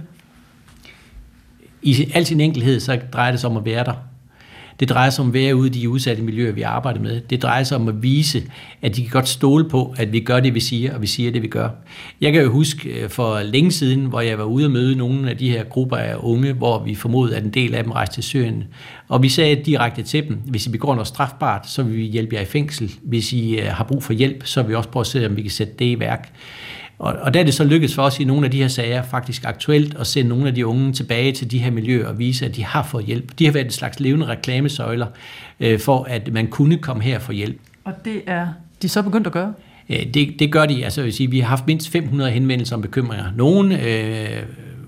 I 1.82 2.10
al 2.14 2.26
sin 2.26 2.40
enkelhed, 2.40 2.80
så 2.80 3.00
drejer 3.12 3.30
det 3.30 3.40
sig 3.40 3.50
om 3.50 3.56
at 3.56 3.64
være 3.64 3.84
der. 3.84 3.94
Det 4.80 4.88
drejer 4.88 5.10
sig 5.10 5.22
om 5.22 5.28
at 5.28 5.34
være 5.34 5.56
ude 5.56 5.66
i 5.68 5.70
de 5.70 5.88
udsatte 5.88 6.22
miljøer, 6.22 6.52
vi 6.52 6.62
arbejder 6.62 7.00
med. 7.00 7.20
Det 7.20 7.42
drejer 7.42 7.64
sig 7.64 7.76
om 7.76 7.88
at 7.88 8.02
vise, 8.02 8.42
at 8.82 8.96
de 8.96 9.02
kan 9.02 9.10
godt 9.10 9.28
stole 9.28 9.68
på, 9.68 9.94
at 9.98 10.12
vi 10.12 10.20
gør 10.20 10.40
det, 10.40 10.54
vi 10.54 10.60
siger, 10.60 10.94
og 10.94 11.02
vi 11.02 11.06
siger 11.06 11.30
det, 11.30 11.42
vi 11.42 11.48
gør. 11.48 11.68
Jeg 12.20 12.32
kan 12.32 12.42
jo 12.42 12.50
huske 12.50 12.88
øh, 12.88 13.10
for 13.10 13.42
længe 13.42 13.70
siden, 13.70 14.06
hvor 14.06 14.20
jeg 14.20 14.38
var 14.38 14.44
ude 14.44 14.66
og 14.66 14.70
møde 14.70 14.96
nogle 14.96 15.30
af 15.30 15.36
de 15.36 15.50
her 15.50 15.64
grupper 15.64 15.96
af 15.96 16.14
unge, 16.18 16.52
hvor 16.52 16.84
vi 16.84 16.94
formodede, 16.94 17.36
at 17.36 17.44
en 17.44 17.50
del 17.50 17.74
af 17.74 17.82
dem 17.82 17.92
rejste 17.92 18.14
til 18.14 18.22
Syrien. 18.22 18.64
Og 19.08 19.22
vi 19.22 19.28
sagde 19.28 19.56
direkte 19.56 20.02
til 20.02 20.28
dem, 20.28 20.38
hvis 20.46 20.66
I 20.66 20.70
begår 20.70 20.94
noget 20.94 21.08
strafbart, 21.08 21.70
så 21.70 21.82
vil 21.82 21.96
vi 21.96 22.02
hjælpe 22.02 22.34
jer 22.34 22.42
i 22.42 22.44
fængsel. 22.44 22.92
Hvis 23.02 23.32
I 23.32 23.58
øh, 23.58 23.66
har 23.66 23.84
brug 23.84 24.02
for 24.02 24.12
hjælp, 24.12 24.46
så 24.46 24.62
vil 24.62 24.70
vi 24.70 24.74
også 24.74 24.88
prøve 24.88 25.02
at 25.02 25.06
se, 25.06 25.26
om 25.26 25.36
vi 25.36 25.42
kan 25.42 25.50
sætte 25.50 25.72
det 25.78 25.84
i 25.84 26.00
værk. 26.00 26.32
Og, 27.02 27.14
og 27.20 27.34
der 27.34 27.40
er 27.40 27.44
det 27.44 27.54
så 27.54 27.64
lykkedes 27.64 27.94
for 27.94 28.02
os 28.02 28.20
i 28.20 28.24
nogle 28.24 28.44
af 28.44 28.50
de 28.50 28.58
her 28.58 28.68
sager 28.68 29.02
faktisk 29.02 29.44
aktuelt 29.44 29.94
at 29.94 30.06
sende 30.06 30.28
nogle 30.28 30.48
af 30.48 30.54
de 30.54 30.66
unge 30.66 30.92
tilbage 30.92 31.32
til 31.32 31.50
de 31.50 31.58
her 31.58 31.70
miljøer 31.70 32.08
og 32.08 32.18
vise, 32.18 32.46
at 32.46 32.56
de 32.56 32.64
har 32.64 32.82
fået 32.82 33.04
hjælp. 33.04 33.38
De 33.38 33.44
har 33.44 33.52
været 33.52 33.64
en 33.64 33.70
slags 33.70 34.00
levende 34.00 34.26
reklamesøjler 34.26 35.06
øh, 35.60 35.80
for, 35.80 36.04
at 36.04 36.32
man 36.32 36.46
kunne 36.46 36.78
komme 36.78 37.02
her 37.02 37.18
for 37.18 37.32
hjælp. 37.32 37.60
Og 37.84 37.92
det 38.04 38.22
er 38.26 38.46
de 38.82 38.88
så 38.88 39.02
begyndt 39.02 39.26
at 39.26 39.32
gøre? 39.32 39.54
Det, 39.88 40.34
det 40.38 40.52
gør 40.52 40.66
de. 40.66 40.84
Altså, 40.84 41.00
jeg 41.00 41.04
vil 41.04 41.12
sige, 41.12 41.30
vi 41.30 41.40
har 41.40 41.48
haft 41.48 41.66
mindst 41.66 41.88
500 41.88 42.30
henvendelser 42.30 42.76
om 42.76 42.82
bekymringer. 42.82 43.24
Nogle 43.36 43.82
øh, 43.86 44.42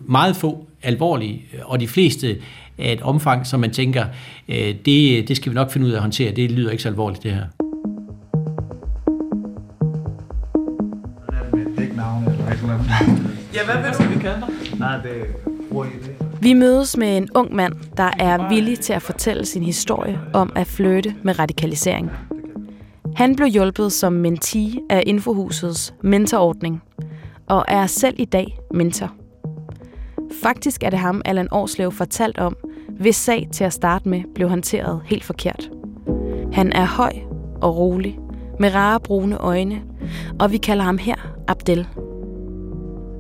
meget 0.07 0.37
få 0.37 0.67
alvorlige, 0.83 1.45
og 1.63 1.81
de 1.81 1.89
fleste 1.89 2.37
af 2.79 2.93
et 2.93 3.03
omfang, 3.03 3.47
som 3.47 3.61
man 3.61 3.71
tænker, 3.71 4.05
øh, 4.49 4.75
det, 4.87 5.29
det 5.29 5.37
skal 5.37 5.53
vi 5.53 5.55
nok 5.55 5.71
finde 5.71 5.87
ud 5.87 5.93
af 5.93 5.97
at 5.97 6.03
håndtere. 6.03 6.33
Det 6.33 6.51
lyder 6.51 6.71
ikke 6.71 6.83
så 6.83 6.89
alvorligt, 6.89 7.23
det 7.23 7.33
her. 7.33 7.64
Hvad 13.65 13.83
vil 13.83 14.09
du, 14.09 14.15
vi 14.15 14.21
kalde? 14.21 14.47
Nej, 14.79 14.97
ah, 14.97 15.03
det 15.03 15.11
er 15.21 15.87
Vi 16.41 16.53
mødes 16.53 16.97
med 16.97 17.17
en 17.17 17.29
ung 17.35 17.55
mand, 17.55 17.75
der 17.97 18.11
er 18.19 18.49
villig 18.49 18.81
til 18.81 18.93
at 18.93 19.03
fortælle 19.03 19.47
sin 19.47 19.63
historie 19.63 20.21
om 20.33 20.53
at 20.55 20.67
flytte 20.67 21.15
med 21.23 21.39
radikalisering. 21.39 22.11
Han 23.17 23.37
blev 23.37 23.49
hjulpet 23.49 23.93
som 23.93 24.13
mentee 24.13 24.81
af 24.91 25.03
Infohusets 25.07 25.95
mentorordning, 26.03 26.83
og 27.47 27.65
er 27.69 27.87
selv 27.87 28.15
i 28.19 28.25
dag 28.25 28.59
mentor. 28.75 29.13
Faktisk 30.43 30.83
er 30.83 30.91
det 30.91 30.99
ham, 30.99 31.23
Allan 31.25 31.49
Årslev 31.51 31.93
fortalt 31.93 32.39
om, 32.39 32.57
hvis 32.89 33.17
sag 33.17 33.49
til 33.53 33.65
at 33.65 33.73
starte 33.73 34.09
med 34.09 34.23
blev 34.35 34.49
håndteret 34.49 35.01
helt 35.05 35.25
forkert. 35.25 35.71
Han 36.53 36.73
er 36.73 36.87
høj 36.87 37.13
og 37.63 37.77
rolig, 37.77 38.19
med 38.61 38.75
rare 38.75 39.01
brune 39.01 39.39
øjne, 39.39 39.83
og 40.41 40.53
vi 40.53 40.57
kalder 40.57 40.85
ham 40.85 40.99
her 40.99 41.17
Abdel. 41.49 41.87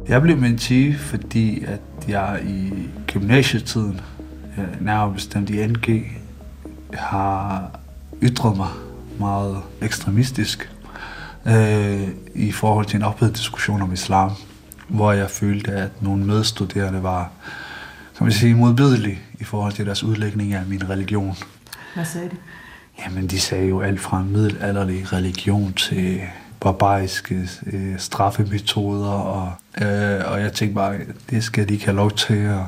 Jeg 0.08 0.22
blev 0.22 0.36
mentee, 0.36 0.94
fordi 0.98 1.64
at 1.64 1.80
jeg 2.08 2.40
i 2.46 2.72
gymnasietiden, 3.06 4.00
nærmere 4.80 5.14
bestemt 5.14 5.50
i 5.50 5.66
NG, 5.66 6.12
har 6.92 7.70
ytret 8.22 8.56
mig 8.56 8.68
meget 9.18 9.62
ekstremistisk 9.82 10.70
øh, 11.46 12.08
i 12.34 12.52
forhold 12.52 12.86
til 12.86 12.96
en 12.96 13.02
ophedet 13.02 13.36
diskussion 13.36 13.82
om 13.82 13.92
islam, 13.92 14.30
hvor 14.88 15.12
jeg 15.12 15.30
følte, 15.30 15.72
at 15.72 16.02
nogle 16.02 16.24
medstuderende 16.24 17.02
var 17.02 17.30
kan 18.16 18.24
man 18.24 18.32
sige, 18.32 18.54
modbydelige 18.54 19.18
i 19.40 19.44
forhold 19.44 19.72
til 19.72 19.86
deres 19.86 20.02
udlægning 20.02 20.54
af 20.54 20.66
min 20.66 20.90
religion. 20.90 21.36
Hvad 21.94 22.04
sagde 22.04 22.28
de? 22.28 22.36
Jamen, 22.98 23.26
de 23.26 23.40
sagde 23.40 23.68
jo 23.68 23.80
alt 23.80 24.00
fra 24.00 24.22
middelalderlig 24.22 25.12
religion 25.12 25.72
til 25.72 26.20
barbariske 26.64 27.48
øh, 27.66 27.98
straffemetoder, 27.98 29.11
og, 29.11 29.53
øh, 29.83 30.20
og 30.33 30.40
jeg 30.40 30.53
tænkte 30.53 30.74
bare, 30.74 30.96
det 31.31 31.44
skal 31.44 31.68
de 31.68 31.74
ikke 31.74 31.85
have 31.85 31.96
lov 31.96 32.11
til. 32.11 32.48
Og 32.50 32.66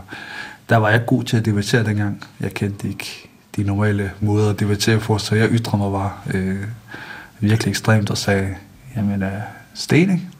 der 0.69 0.77
var 0.77 0.91
jeg 0.91 1.07
god 1.07 1.25
til 1.25 1.37
at 1.37 1.45
debattere 1.45 1.85
dengang. 1.85 2.25
Jeg 2.41 2.55
kendte 2.55 2.89
ikke 2.89 3.29
de 3.57 3.63
normale 3.63 4.13
måder 4.21 4.51
at 4.51 4.61
debattere 4.61 4.99
på, 4.99 5.19
så 5.19 5.35
jeg 5.35 5.49
ytrede 5.53 5.83
mig 5.83 5.93
bare 5.93 6.13
øh, 6.35 6.65
virkelig 7.41 7.71
ekstremt 7.71 8.11
og 8.11 8.19
sagde, 8.19 8.55
jamen, 8.97 9.23
øh, 9.23 9.41
stening, 9.75 10.35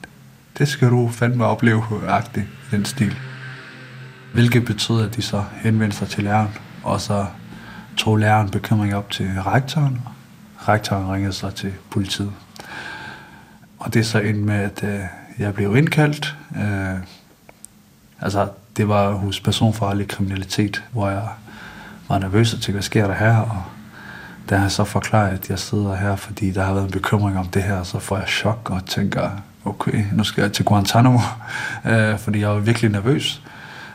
det 0.59 0.69
skal 0.69 0.89
du 0.89 1.09
fandme 1.09 1.45
opleve, 1.45 1.83
agtigt, 2.09 2.47
den 2.71 2.85
stil. 2.85 3.17
Hvilket 4.33 4.65
betød, 4.65 5.03
at 5.03 5.17
de 5.17 5.23
så 5.23 5.45
henvendte 5.63 5.97
sig 5.97 6.09
til 6.09 6.25
læreren, 6.25 6.51
og 6.83 7.01
så 7.01 7.27
tog 7.97 8.17
læreren 8.17 8.51
bekymring 8.51 8.95
op 8.95 9.11
til 9.11 9.27
rektoren, 9.47 10.01
rektoren 10.69 11.13
ringede 11.13 11.33
så 11.33 11.51
til 11.51 11.73
politiet. 11.91 12.33
Og 13.87 13.95
det 13.95 14.01
er 14.01 14.05
så 14.05 14.19
endte 14.19 14.43
med, 14.43 14.55
at 14.55 14.85
øh, 14.85 15.01
jeg 15.39 15.55
blev 15.55 15.77
indkaldt. 15.77 16.37
Øh, 16.57 16.99
altså, 18.21 18.49
det 18.77 18.89
var 18.89 19.11
hos 19.13 19.41
personfarlig 19.41 20.09
kriminalitet, 20.09 20.85
hvor 20.93 21.11
jeg 21.11 21.23
var 22.09 22.19
nervøs 22.19 22.53
og 22.55 22.61
tænkte, 22.61 22.73
hvad 22.73 22.83
sker 22.83 23.07
der 23.07 23.15
her? 23.15 23.37
Og 23.37 23.63
da 24.51 24.57
han 24.57 24.71
så 24.71 24.85
forklarer, 24.85 25.29
at 25.29 25.51
jeg 25.51 25.59
sidder 25.59 25.97
her, 25.97 26.17
fordi 26.17 26.51
der 26.51 26.65
har 26.65 26.75
været 26.75 26.85
en 26.85 26.91
bekymring 26.91 27.39
om 27.39 27.47
det 27.47 27.63
her, 27.63 27.83
så 27.83 27.99
får 27.99 28.17
jeg 28.17 28.29
chok 28.29 28.71
og 28.71 28.87
tænker, 28.87 29.31
okay, 29.65 30.05
nu 30.13 30.25
skal 30.25 30.43
jeg 30.43 30.53
til 30.53 30.65
Guantanamo, 30.65 31.21
øh, 31.91 32.19
fordi 32.19 32.41
jeg 32.41 32.49
var 32.49 32.59
virkelig 32.59 32.91
nervøs. 32.91 33.43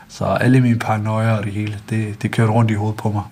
Så 0.08 0.24
alle 0.24 0.60
mine 0.60 0.78
paranoia 0.78 1.36
og 1.36 1.44
det 1.44 1.52
hele, 1.52 1.78
det, 1.90 2.22
det 2.22 2.30
kørte 2.30 2.52
rundt 2.52 2.70
i 2.70 2.74
hovedet 2.74 2.96
på 2.96 3.10
mig. 3.10 3.22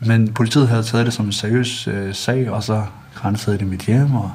Men 0.00 0.32
politiet 0.32 0.68
havde 0.68 0.82
taget 0.82 1.06
det 1.06 1.14
som 1.14 1.26
en 1.26 1.32
seriøs 1.32 1.88
øh, 1.88 2.14
sag, 2.14 2.50
og 2.50 2.62
så 2.62 2.84
grænsede 3.14 3.58
det 3.58 3.66
mit 3.66 3.80
hjem, 3.82 4.14
og 4.14 4.32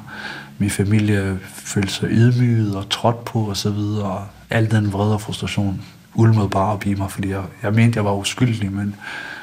min 0.62 0.70
familie 0.70 1.38
følte 1.42 1.92
sig 1.92 2.08
ydmyget 2.10 2.76
og 2.76 2.90
trådt 2.90 3.24
på 3.24 3.40
og 3.40 3.56
så 3.56 3.70
videre. 3.70 4.04
Og 4.04 4.26
al 4.50 4.70
den 4.70 4.92
vrede 4.92 5.14
og 5.14 5.20
frustration 5.20 5.82
ulmede 6.14 6.48
bare 6.48 6.72
op 6.72 6.86
i 6.86 6.94
mig, 6.94 7.10
fordi 7.10 7.28
jeg, 7.30 7.42
jeg 7.62 7.72
mente, 7.72 7.96
jeg 7.96 8.04
var 8.04 8.14
uskyldig, 8.14 8.72
men 8.72 8.94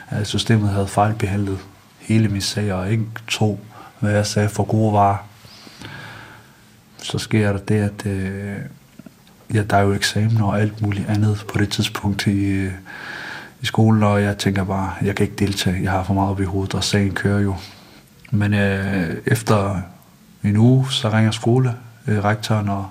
at 0.10 0.27
systemet 0.27 0.69
havde 0.69 0.88
fejlbehandlet 0.88 1.60
hele 1.99 2.27
min 2.27 2.41
sag, 2.41 2.73
og 2.73 2.91
ikke 2.91 3.05
tro, 3.27 3.60
hvad 3.99 4.12
jeg 4.12 4.25
sagde 4.25 4.49
for 4.49 4.63
gode 4.63 4.93
varer. 4.93 5.17
Så 6.97 7.17
sker 7.17 7.51
der 7.51 7.60
det, 7.60 7.75
at 7.75 8.05
øh, 8.05 8.58
ja, 9.53 9.63
der 9.63 9.77
er 9.77 9.82
jo 9.82 9.93
eksamener 9.93 10.45
og 10.45 10.62
alt 10.62 10.82
muligt 10.82 11.10
andet 11.10 11.45
på 11.47 11.58
det 11.58 11.69
tidspunkt 11.69 12.27
i, 12.27 12.45
øh, 12.45 12.71
i 13.62 13.65
skolen, 13.65 14.03
og 14.03 14.21
jeg 14.21 14.38
tænker 14.38 14.63
bare, 14.63 14.93
jeg 15.01 15.15
kan 15.15 15.23
ikke 15.23 15.45
deltage, 15.45 15.84
jeg 15.84 15.91
har 15.91 16.03
for 16.03 16.13
meget 16.13 16.29
op 16.29 16.41
i 16.41 16.43
hovedet, 16.43 16.73
og 16.73 16.84
sagen 16.84 17.13
kører 17.13 17.39
jo. 17.39 17.55
Men 18.32 18.53
øh, 18.53 19.15
efter 19.25 19.82
en 20.43 20.58
uge, 20.58 20.91
så 20.91 21.10
ringer 21.10 21.32
skolerektoren 21.32 22.17
øh, 22.17 22.23
rektoren 22.23 22.69
og 22.69 22.88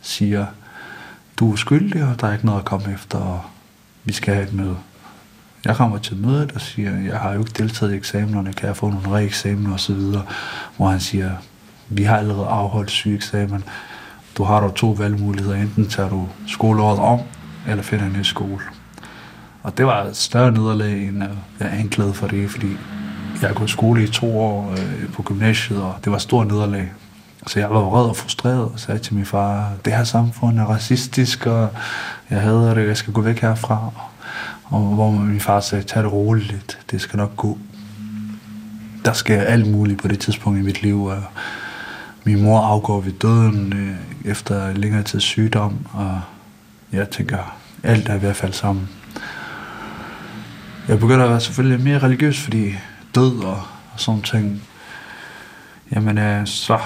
siger, 0.00 0.46
du 1.36 1.52
er 1.52 1.56
skyldig, 1.56 2.04
og 2.04 2.20
der 2.20 2.26
er 2.26 2.32
ikke 2.32 2.46
noget 2.46 2.58
at 2.58 2.64
komme 2.64 2.92
efter, 2.94 3.18
og 3.18 3.40
vi 4.04 4.12
skal 4.12 4.34
have 4.34 4.46
et 4.46 4.52
møde. 4.52 4.76
Jeg 5.64 5.76
kommer 5.76 5.98
til 5.98 6.16
mødet 6.16 6.52
og 6.52 6.60
siger, 6.60 7.00
jeg 7.00 7.18
har 7.18 7.32
jo 7.32 7.38
ikke 7.38 7.52
deltaget 7.58 7.92
i 7.92 7.96
eksamenerne, 7.96 8.52
kan 8.52 8.66
jeg 8.66 8.76
få 8.76 8.90
nogle 8.90 9.08
re-eksamener 9.08 9.74
osv., 9.74 10.00
hvor 10.76 10.88
han 10.88 11.00
siger, 11.00 11.30
vi 11.88 12.02
har 12.02 12.16
allerede 12.16 12.46
afholdt 12.46 12.90
syge 12.90 13.14
eksamen. 13.14 13.64
Du 14.36 14.44
har 14.44 14.60
dog 14.60 14.74
to 14.74 14.90
valgmuligheder. 14.90 15.56
Enten 15.56 15.88
tager 15.88 16.08
du 16.08 16.28
skoleåret 16.46 16.98
om, 16.98 17.20
eller 17.68 17.82
finder 17.82 18.06
en 18.06 18.12
ny 18.12 18.22
skole. 18.22 18.60
Og 19.62 19.78
det 19.78 19.86
var 19.86 20.04
et 20.04 20.16
større 20.16 20.52
nederlag, 20.52 21.08
end 21.08 21.22
jeg 21.60 21.72
anklagede 21.72 22.14
for 22.14 22.26
det, 22.26 22.50
fordi 22.50 22.76
jeg 23.40 23.48
har 23.48 23.54
gået 23.54 23.68
i 23.68 23.72
skole 23.72 24.04
i 24.04 24.06
to 24.06 24.38
år 24.38 24.72
øh, 24.72 25.12
på 25.12 25.22
gymnasiet, 25.22 25.82
og 25.82 25.94
det 26.04 26.10
var 26.10 26.16
et 26.16 26.22
stort 26.22 26.46
nederlag. 26.46 26.92
Så 27.46 27.60
jeg 27.60 27.70
var 27.70 27.80
vred 27.80 28.04
og 28.04 28.16
frustreret 28.16 28.64
og 28.64 28.72
sagde 28.76 29.00
til 29.00 29.14
min 29.14 29.26
far, 29.26 29.72
det 29.84 29.92
her 29.92 30.04
samfund 30.04 30.58
er 30.58 30.64
racistisk, 30.64 31.46
og 31.46 31.68
jeg 32.30 32.40
hader 32.40 32.74
det, 32.74 32.88
jeg 32.88 32.96
skal 32.96 33.12
gå 33.12 33.20
væk 33.20 33.40
herfra. 33.40 33.90
Og 34.64 34.80
hvor 34.80 35.10
min 35.10 35.40
far 35.40 35.60
sagde, 35.60 35.84
tag 35.84 36.02
det 36.02 36.12
roligt 36.12 36.52
lidt, 36.52 36.78
det 36.90 37.00
skal 37.00 37.16
nok 37.16 37.36
gå. 37.36 37.58
Der 39.04 39.12
sker 39.12 39.40
alt 39.42 39.70
muligt 39.70 40.02
på 40.02 40.08
det 40.08 40.18
tidspunkt 40.18 40.58
i 40.58 40.62
mit 40.62 40.82
liv, 40.82 41.04
og 41.04 41.22
min 42.24 42.42
mor 42.42 42.60
afgår 42.60 43.00
ved 43.00 43.12
døden 43.12 43.72
øh, 43.72 44.30
efter 44.30 44.72
længere 44.72 45.02
tids 45.02 45.24
sygdom, 45.24 45.86
og 45.92 46.20
jeg 46.92 47.10
tænker, 47.10 47.56
alt 47.82 48.08
er 48.08 48.14
i 48.14 48.18
hvert 48.18 48.36
fald 48.36 48.52
sammen. 48.52 48.88
Jeg 50.88 50.98
begynder 50.98 51.24
at 51.24 51.30
være 51.30 51.40
selvfølgelig 51.40 51.84
mere 51.84 51.98
religiøs, 51.98 52.40
fordi 52.40 52.74
død 53.14 53.44
og, 53.44 53.62
og 53.92 54.00
sådan 54.00 54.22
ting. 54.22 54.62
Jamen, 55.94 56.18
øh, 56.18 56.46
så 56.46 56.78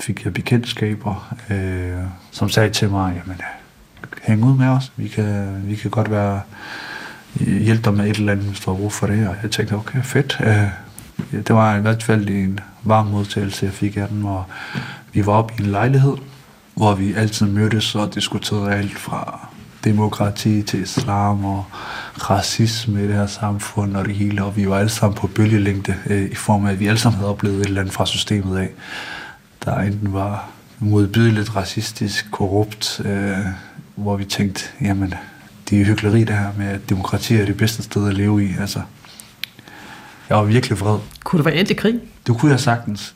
fik 0.00 0.24
jeg 0.24 0.32
bekendtskaber, 0.34 1.34
øh, 1.50 2.02
som 2.30 2.48
sagde 2.48 2.70
til 2.70 2.90
mig, 2.90 3.22
jamen, 3.24 3.40
øh, 3.40 4.08
hæng 4.22 4.44
ud 4.44 4.56
med 4.56 4.66
os. 4.66 4.92
Vi 4.96 5.08
kan, 5.08 5.62
vi 5.64 5.76
kan 5.76 5.90
godt 5.90 6.10
være 6.10 6.40
øh, 7.40 7.62
hjælpe 7.62 7.82
dig 7.84 7.94
med 7.94 8.10
et 8.10 8.16
eller 8.16 8.32
andet, 8.32 8.46
hvis 8.46 8.60
du 8.60 8.70
har 8.70 8.78
brug 8.78 8.92
for 8.92 9.06
det. 9.06 9.28
Og 9.28 9.36
jeg 9.42 9.50
tænkte, 9.50 9.74
okay, 9.74 10.02
fedt. 10.02 10.38
Øh, 10.40 10.68
det 11.32 11.54
var 11.54 11.76
i 11.76 11.80
hvert 11.80 12.02
fald 12.02 12.28
en 12.28 12.60
varm 12.82 13.06
modtagelse, 13.06 13.66
jeg 13.66 13.72
fik 13.72 13.96
af 13.96 14.08
den, 14.08 14.24
og 14.24 14.44
vi 15.12 15.26
var 15.26 15.32
oppe 15.32 15.54
i 15.58 15.62
en 15.62 15.70
lejlighed, 15.70 16.16
hvor 16.74 16.94
vi 16.94 17.14
altid 17.14 17.46
mødtes 17.46 17.94
og 17.94 18.14
diskuterede 18.14 18.74
alt 18.74 18.98
fra 18.98 19.43
demokrati 19.84 20.62
til 20.62 20.82
islam 20.82 21.44
og 21.44 21.64
racisme 22.30 23.04
i 23.04 23.06
det 23.06 23.14
her 23.14 23.26
samfund 23.26 23.96
og 23.96 24.04
det 24.04 24.14
hele, 24.14 24.44
og 24.44 24.56
vi 24.56 24.68
var 24.68 24.78
alle 24.78 24.88
sammen 24.88 25.16
på 25.16 25.26
bølgelængde 25.26 25.94
øh, 26.06 26.30
i 26.30 26.34
form 26.34 26.66
af, 26.66 26.72
at 26.72 26.80
vi 26.80 26.86
alle 26.86 26.98
sammen 26.98 27.16
havde 27.18 27.30
oplevet 27.30 27.60
et 27.60 27.66
eller 27.66 27.80
andet 27.80 27.94
fra 27.94 28.06
systemet 28.06 28.58
af, 28.58 28.70
der 29.64 29.78
enten 29.78 30.12
var 30.12 30.48
modbydeligt 30.78 31.56
racistisk, 31.56 32.30
korrupt, 32.30 33.00
øh, 33.04 33.36
hvor 33.94 34.16
vi 34.16 34.24
tænkte, 34.24 34.64
jamen, 34.80 35.14
det 35.70 35.80
er 35.80 35.84
hyggeleri 35.84 36.20
det 36.20 36.36
her 36.36 36.52
med, 36.58 36.66
at 36.66 36.88
demokrati 36.88 37.34
er 37.34 37.46
det 37.46 37.56
bedste 37.56 37.82
sted 37.82 38.08
at 38.08 38.14
leve 38.14 38.44
i. 38.44 38.48
Altså, 38.60 38.80
jeg 40.28 40.36
var 40.36 40.44
virkelig 40.44 40.80
vred. 40.80 40.98
Kunne 41.24 41.38
det 41.38 41.46
være 41.46 41.54
endt 41.54 41.70
i 41.70 41.74
krig? 41.74 42.00
Det 42.26 42.38
kunne 42.38 42.50
jeg 42.50 42.60
sagtens. 42.60 43.14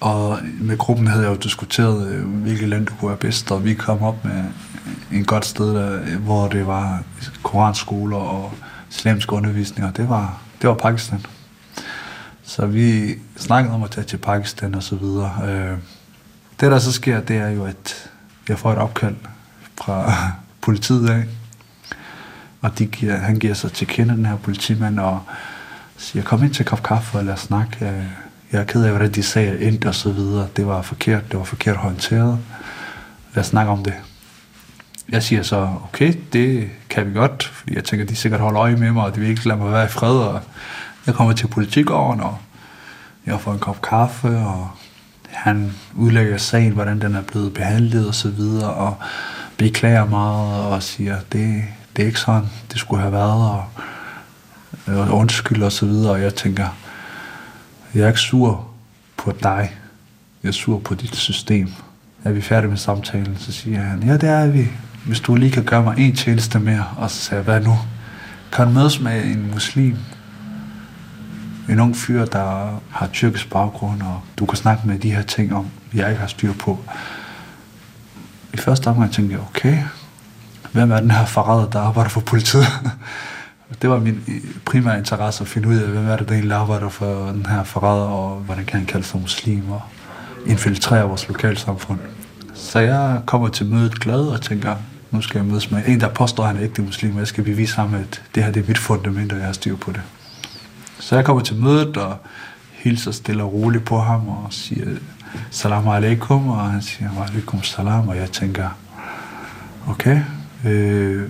Og 0.00 0.38
med 0.60 0.78
gruppen 0.78 1.06
havde 1.06 1.22
jeg 1.22 1.30
jo 1.30 1.36
diskuteret, 1.36 2.08
øh, 2.08 2.26
hvilket 2.26 2.68
land 2.68 2.86
du 2.86 2.94
kunne 2.94 3.08
være 3.08 3.18
bedst, 3.18 3.50
og 3.50 3.64
vi 3.64 3.74
kom 3.74 4.02
op 4.02 4.24
med 4.24 4.44
en 5.12 5.24
godt 5.24 5.44
sted, 5.46 5.74
der, 5.74 6.02
øh, 6.02 6.22
hvor 6.22 6.48
det 6.48 6.66
var 6.66 7.02
koranskoler 7.42 8.16
og 8.16 8.52
islamsk 8.90 9.32
undervisning, 9.32 9.86
og 9.88 9.96
det 9.96 10.08
var, 10.08 10.42
det 10.62 10.68
var 10.68 10.74
Pakistan. 10.74 11.26
Så 12.42 12.66
vi 12.66 13.14
snakkede 13.36 13.74
om 13.74 13.82
at 13.82 13.90
tage 13.90 14.04
til 14.04 14.16
Pakistan 14.16 14.74
og 14.74 14.82
så 14.82 14.96
videre. 14.96 15.32
Øh, 15.44 15.78
det, 16.60 16.70
der 16.70 16.78
så 16.78 16.92
sker, 16.92 17.20
det 17.20 17.36
er 17.36 17.48
jo, 17.48 17.64
at 17.64 18.10
jeg 18.48 18.58
får 18.58 18.72
et 18.72 18.78
opkald 18.78 19.16
fra 19.80 20.12
politiet 20.62 21.10
af, 21.10 21.24
og 22.60 22.78
de 22.78 22.86
giver, 22.86 23.16
han 23.16 23.38
giver 23.38 23.54
sig 23.54 23.72
til 23.72 23.86
kende, 23.86 24.14
den 24.14 24.26
her 24.26 24.36
politimand, 24.36 25.00
og 25.00 25.20
siger, 25.96 26.22
kom 26.22 26.44
ind 26.44 26.54
til 26.54 26.64
kop 26.64 26.82
kaffe 26.82 27.18
og 27.18 27.24
lad 27.24 27.32
os 27.32 27.40
snakke. 27.40 28.08
Jeg 28.52 28.60
er 28.60 28.64
ked 28.64 28.84
af, 28.84 28.90
hvordan 28.90 29.12
de 29.12 29.22
sagde 29.22 29.60
ind 29.60 29.84
og 29.84 29.94
så 29.94 30.12
videre. 30.12 30.48
Det 30.56 30.66
var 30.66 30.82
forkert, 30.82 31.30
det 31.30 31.38
var 31.38 31.44
forkert 31.44 31.76
håndteret. 31.76 32.38
Lad 33.34 33.40
os 33.40 33.46
snakke 33.46 33.72
om 33.72 33.84
det. 33.84 33.94
Jeg 35.08 35.22
siger 35.22 35.42
så, 35.42 35.68
okay, 35.84 36.14
det 36.32 36.70
kan 36.88 37.06
vi 37.06 37.12
godt, 37.12 37.44
fordi 37.44 37.74
jeg 37.74 37.84
tænker, 37.84 38.06
de 38.06 38.16
sikkert 38.16 38.40
holder 38.40 38.60
øje 38.60 38.76
med 38.76 38.92
mig, 38.92 39.04
og 39.04 39.14
de 39.14 39.20
vil 39.20 39.28
ikke 39.28 39.48
lade 39.48 39.58
mig 39.58 39.72
være 39.72 39.84
i 39.84 39.88
fred, 39.88 40.16
og 40.16 40.40
jeg 41.06 41.14
kommer 41.14 41.32
til 41.32 41.46
politikåren, 41.46 42.20
og 42.20 42.38
jeg 43.26 43.40
får 43.40 43.52
en 43.52 43.58
kop 43.58 43.82
kaffe, 43.82 44.28
og 44.28 44.70
han 45.28 45.72
udlægger 45.94 46.36
sagen, 46.36 46.72
hvordan 46.72 47.00
den 47.00 47.14
er 47.14 47.22
blevet 47.22 47.54
behandlet 47.54 48.08
og 48.08 48.14
så 48.14 48.28
videre, 48.30 48.70
og 48.70 48.96
beklager 49.56 50.04
meget 50.04 50.64
og 50.64 50.82
siger, 50.82 51.16
det, 51.32 51.62
det 51.96 52.02
er 52.02 52.06
ikke 52.06 52.20
sådan, 52.20 52.48
det 52.72 52.80
skulle 52.80 53.02
have 53.02 53.12
været, 53.12 53.50
og, 53.50 53.64
og 54.86 55.16
undskyld 55.16 55.62
og 55.62 55.72
så 55.72 55.86
videre, 55.86 56.12
og 56.12 56.22
jeg 56.22 56.34
tænker, 56.34 56.68
jeg 57.94 58.02
er 58.02 58.08
ikke 58.08 58.20
sur 58.20 58.66
på 59.16 59.32
dig, 59.42 59.76
jeg 60.42 60.48
er 60.48 60.52
sur 60.52 60.78
på 60.78 60.94
dit 60.94 61.16
system. 61.16 61.72
Er 62.24 62.32
vi 62.32 62.40
færdige 62.40 62.70
med 62.70 62.78
samtalen, 62.78 63.36
så 63.38 63.52
siger 63.52 63.80
han, 63.80 64.02
ja 64.02 64.12
det 64.12 64.28
er 64.28 64.46
vi, 64.46 64.68
hvis 65.06 65.20
du 65.20 65.34
lige 65.34 65.52
kan 65.52 65.64
gøre 65.64 65.82
mig 65.82 65.98
en 65.98 66.16
tjeneste 66.16 66.58
mere, 66.58 66.84
og 66.96 67.10
så 67.10 67.16
sagde 67.16 67.36
jeg, 67.36 67.44
hvad 67.44 67.60
nu? 67.60 67.78
Kan 68.52 68.66
du 68.66 68.72
mødes 68.72 69.00
med 69.00 69.24
en 69.24 69.50
muslim, 69.50 69.96
en 71.68 71.80
ung 71.80 71.96
fyr, 71.96 72.24
der 72.24 72.80
har 72.90 73.06
tyrkisk 73.12 73.50
baggrund, 73.50 74.02
og 74.02 74.20
du 74.38 74.46
kan 74.46 74.56
snakke 74.56 74.88
med 74.88 74.98
de 74.98 75.10
her 75.10 75.22
ting 75.22 75.54
om, 75.54 75.66
jeg 75.94 76.08
ikke 76.08 76.20
har 76.20 76.26
styr 76.26 76.52
på. 76.52 76.78
I 78.54 78.56
første 78.56 78.88
omgang 78.88 79.12
tænkte 79.12 79.34
jeg, 79.34 79.42
okay, 79.50 79.78
hvem 80.72 80.92
er 80.92 81.00
den 81.00 81.10
her 81.10 81.26
forræder, 81.26 81.70
der 81.70 81.80
arbejder 81.80 82.10
for 82.10 82.20
politiet? 82.20 82.66
det 83.82 83.90
var 83.90 83.98
min 83.98 84.22
øh, 84.28 84.34
primære 84.64 84.98
interesse 84.98 85.42
at 85.42 85.48
finde 85.48 85.68
ud 85.68 85.76
af, 85.76 85.88
hvem 85.88 86.08
er 86.08 86.16
det, 86.16 86.28
der 86.28 86.34
egentlig 86.34 86.56
arbejder 86.56 86.88
for 86.88 87.26
den 87.26 87.46
her 87.46 87.64
forræder, 87.64 88.06
og 88.06 88.36
hvordan 88.36 88.64
kan 88.64 88.78
han 88.78 88.86
kalde 88.86 89.06
sig 89.06 89.20
muslim, 89.20 89.70
og 89.70 89.82
infiltrere 90.46 91.08
vores 91.08 91.28
lokalsamfund. 91.28 91.98
Så 92.54 92.78
jeg 92.78 93.20
kommer 93.26 93.48
til 93.48 93.66
mødet 93.66 94.00
glad 94.00 94.20
og 94.20 94.42
tænker, 94.42 94.76
nu 95.10 95.20
skal 95.20 95.38
jeg 95.38 95.46
mødes 95.46 95.70
med 95.70 95.82
en, 95.86 96.00
der 96.00 96.08
påstår, 96.08 96.42
at 96.42 96.48
han 96.48 96.56
er 96.56 96.62
ægte 96.62 96.82
muslim, 96.82 97.12
og 97.12 97.18
jeg 97.18 97.26
skal 97.26 97.44
bevise 97.44 97.76
ham, 97.76 97.94
at 97.94 98.22
det 98.34 98.44
her 98.44 98.52
det 98.52 98.62
er 98.62 98.68
mit 98.68 98.78
fundament, 98.78 99.32
og 99.32 99.38
jeg 99.38 99.46
har 99.46 99.52
styr 99.52 99.76
på 99.76 99.92
det. 99.92 100.02
Så 100.98 101.14
jeg 101.14 101.24
kommer 101.24 101.42
til 101.42 101.56
mødet, 101.56 101.96
og 101.96 102.16
hilser 102.72 103.10
stille 103.10 103.42
og 103.42 103.52
roligt 103.52 103.84
på 103.84 104.00
ham 104.00 104.28
og 104.28 104.46
siger 104.50 104.86
salam 105.50 105.88
alaikum, 105.88 106.48
og 106.48 106.70
han 106.70 106.82
siger 106.82 107.10
alaikum 107.28 107.62
salam, 107.62 108.08
og 108.08 108.16
jeg 108.16 108.30
tænker, 108.30 108.68
okay, 109.88 110.22
øh, 110.64 111.28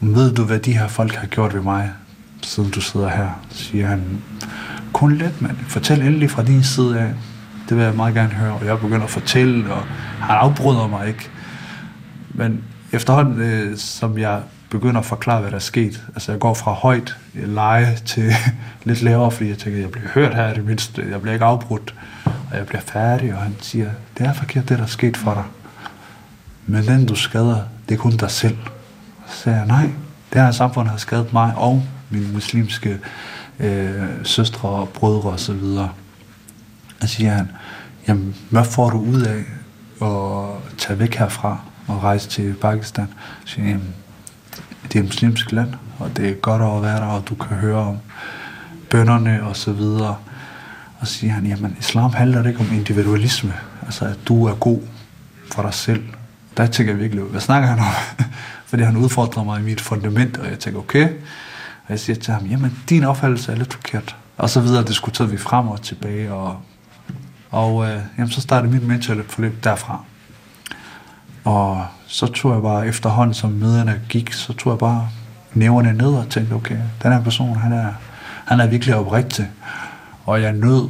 ved 0.00 0.34
du, 0.34 0.44
hvad 0.44 0.58
de 0.58 0.78
her 0.78 0.88
folk 0.88 1.14
har 1.14 1.26
gjort 1.26 1.54
ved 1.54 1.62
mig, 1.62 1.90
siden 2.42 2.70
du 2.70 2.80
sidder 2.80 3.08
her? 3.08 3.28
Siger 3.50 3.86
han, 3.86 4.22
kun 4.92 5.14
lidt, 5.14 5.42
mand. 5.42 5.56
Fortæl 5.68 6.02
endelig 6.02 6.30
fra 6.30 6.42
din 6.42 6.62
side 6.62 7.00
af. 7.00 7.14
Det 7.68 7.76
vil 7.76 7.84
jeg 7.84 7.94
meget 7.94 8.14
gerne 8.14 8.32
høre. 8.32 8.52
Og 8.52 8.66
jeg 8.66 8.78
begynder 8.80 9.04
at 9.04 9.10
fortælle, 9.10 9.72
og 9.72 9.82
han 10.20 10.36
afbryder 10.36 10.86
mig 10.86 11.08
ikke. 11.08 11.30
Men 12.30 12.64
efterhånden, 12.92 13.40
øh, 13.40 13.76
som 13.76 14.18
jeg 14.18 14.40
begynder 14.70 15.00
at 15.00 15.06
forklare, 15.06 15.40
hvad 15.40 15.50
der 15.50 15.56
er 15.56 15.60
sket, 15.60 16.02
altså 16.14 16.32
jeg 16.32 16.40
går 16.40 16.54
fra 16.54 16.72
højt 16.72 17.16
øh, 17.34 17.54
leje 17.54 17.96
til 18.04 18.32
lidt 18.84 19.02
lavere, 19.02 19.30
fordi 19.30 19.48
jeg 19.48 19.58
tænker, 19.58 19.80
jeg 19.80 19.90
bliver 19.90 20.08
hørt 20.08 20.34
her 20.34 20.52
i 20.52 20.54
det 20.54 20.64
mindste, 20.64 21.06
jeg 21.10 21.20
bliver 21.20 21.32
ikke 21.32 21.44
afbrudt, 21.44 21.94
og 22.24 22.56
jeg 22.56 22.66
bliver 22.66 22.80
færdig, 22.80 23.34
og 23.34 23.38
han 23.38 23.54
siger, 23.60 23.90
det 24.18 24.26
er 24.26 24.32
forkert, 24.32 24.68
det 24.68 24.78
der 24.78 24.84
er 24.84 24.88
sket 24.88 25.16
for 25.16 25.34
dig. 25.34 25.44
Men 26.66 26.86
den 26.86 27.06
du 27.06 27.14
skader, 27.14 27.60
det 27.88 27.94
er 27.94 27.98
kun 27.98 28.16
dig 28.16 28.30
selv. 28.30 28.56
Så 29.28 29.36
sagde 29.42 29.58
jeg, 29.58 29.66
nej, 29.66 29.90
det 30.32 30.42
her 30.42 30.50
samfund 30.50 30.88
har 30.88 30.96
skadet 30.96 31.32
mig 31.32 31.54
og 31.56 31.84
mine 32.10 32.32
muslimske 32.32 32.98
øh, 33.60 34.08
søstre 34.24 34.68
og 34.68 34.88
brødre 34.88 35.30
og 35.30 35.40
så 35.40 35.52
videre. 35.52 35.90
Og 37.02 37.08
siger 37.08 37.30
han, 37.32 37.48
jamen, 38.08 38.36
hvad 38.50 38.64
får 38.64 38.90
du 38.90 38.98
ud 38.98 39.20
af 39.20 39.44
at 40.02 40.78
tage 40.78 40.98
væk 40.98 41.14
herfra 41.14 41.60
og 41.86 42.02
rejse 42.02 42.28
til 42.28 42.54
Pakistan? 42.54 43.08
Så 43.44 43.54
siger 43.54 43.64
jeg, 43.64 43.72
jamen, 43.72 43.94
det 44.82 44.94
er 44.94 44.98
et 44.98 45.04
muslimsk 45.04 45.52
land, 45.52 45.74
og 45.98 46.16
det 46.16 46.28
er 46.28 46.34
godt 46.34 46.62
at 46.62 46.82
være 46.82 47.00
der, 47.00 47.06
og 47.06 47.28
du 47.28 47.34
kan 47.34 47.56
høre 47.56 47.78
om 47.78 47.96
bønderne 48.90 49.42
og 49.42 49.56
så 49.56 49.72
videre. 49.72 50.16
Og 51.00 51.06
så 51.06 51.12
siger 51.12 51.32
han, 51.32 51.46
jamen, 51.46 51.76
islam 51.80 52.12
handler 52.12 52.48
ikke 52.48 52.60
om 52.60 52.72
individualisme, 52.72 53.52
altså 53.82 54.04
at 54.04 54.18
du 54.28 54.46
er 54.46 54.54
god 54.54 54.80
for 55.52 55.62
dig 55.62 55.74
selv. 55.74 56.02
Der 56.58 56.66
tænker 56.66 56.92
jeg 56.92 57.00
virkelig, 57.00 57.24
hvad 57.24 57.40
snakker 57.40 57.68
han 57.68 57.78
om? 57.78 58.24
Fordi 58.68 58.82
han 58.82 58.96
udfordrer 58.96 59.44
mig 59.44 59.60
i 59.60 59.62
mit 59.62 59.80
fundament, 59.80 60.36
og 60.36 60.50
jeg 60.50 60.58
tænker, 60.58 60.80
okay. 60.80 61.08
Og 61.84 61.90
jeg 61.90 62.00
siger 62.00 62.16
til 62.16 62.34
ham, 62.34 62.46
jamen, 62.46 62.78
din 62.88 63.04
opfattelse 63.04 63.52
er 63.52 63.56
lidt 63.56 63.72
forkert. 63.72 64.16
Og 64.36 64.50
så 64.50 64.60
videre 64.60 64.84
diskuterede 64.84 65.30
vi 65.30 65.38
frem 65.38 65.68
og 65.68 65.82
tilbage, 65.82 66.32
og, 66.32 66.56
og 67.50 67.90
øh, 67.90 68.00
jamen, 68.18 68.30
så 68.30 68.40
startede 68.40 68.72
mit 68.72 68.82
mentale 68.82 69.24
forløb 69.28 69.64
derfra. 69.64 70.04
Og 71.44 71.86
så 72.06 72.26
tog 72.26 72.54
jeg 72.54 72.62
bare 72.62 72.86
efterhånden, 72.86 73.34
som 73.34 73.50
møderne 73.50 74.00
gik, 74.08 74.32
så 74.32 74.52
tog 74.52 74.72
jeg 74.72 74.78
bare 74.78 75.08
nævnerne 75.54 75.98
ned 75.98 76.14
og 76.14 76.28
tænkte, 76.28 76.52
okay, 76.52 76.78
den 77.02 77.12
her 77.12 77.22
person, 77.22 77.56
han 77.56 77.72
er, 77.72 77.92
han 78.44 78.60
er 78.60 78.66
virkelig 78.66 78.94
oprigtig. 78.94 79.48
Og 80.26 80.42
jeg 80.42 80.52
nød 80.52 80.88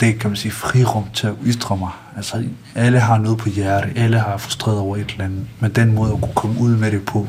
det, 0.00 0.18
kan 0.18 0.30
man 0.30 0.36
sige, 0.36 0.52
frirum 0.52 1.04
til 1.14 1.26
at 1.26 1.34
ytre 1.46 1.76
mig. 1.76 1.90
Altså, 2.16 2.44
alle 2.74 3.00
har 3.00 3.18
noget 3.18 3.38
på 3.38 3.48
hjerte, 3.48 3.92
alle 3.96 4.18
har 4.18 4.36
frustreret 4.36 4.78
over 4.78 4.96
et 4.96 5.10
eller 5.10 5.24
andet, 5.24 5.46
men 5.60 5.70
den 5.70 5.94
måde 5.94 6.12
at 6.12 6.20
kunne 6.20 6.34
komme 6.34 6.60
ud 6.60 6.76
med 6.76 6.90
det 6.90 7.04
på, 7.04 7.28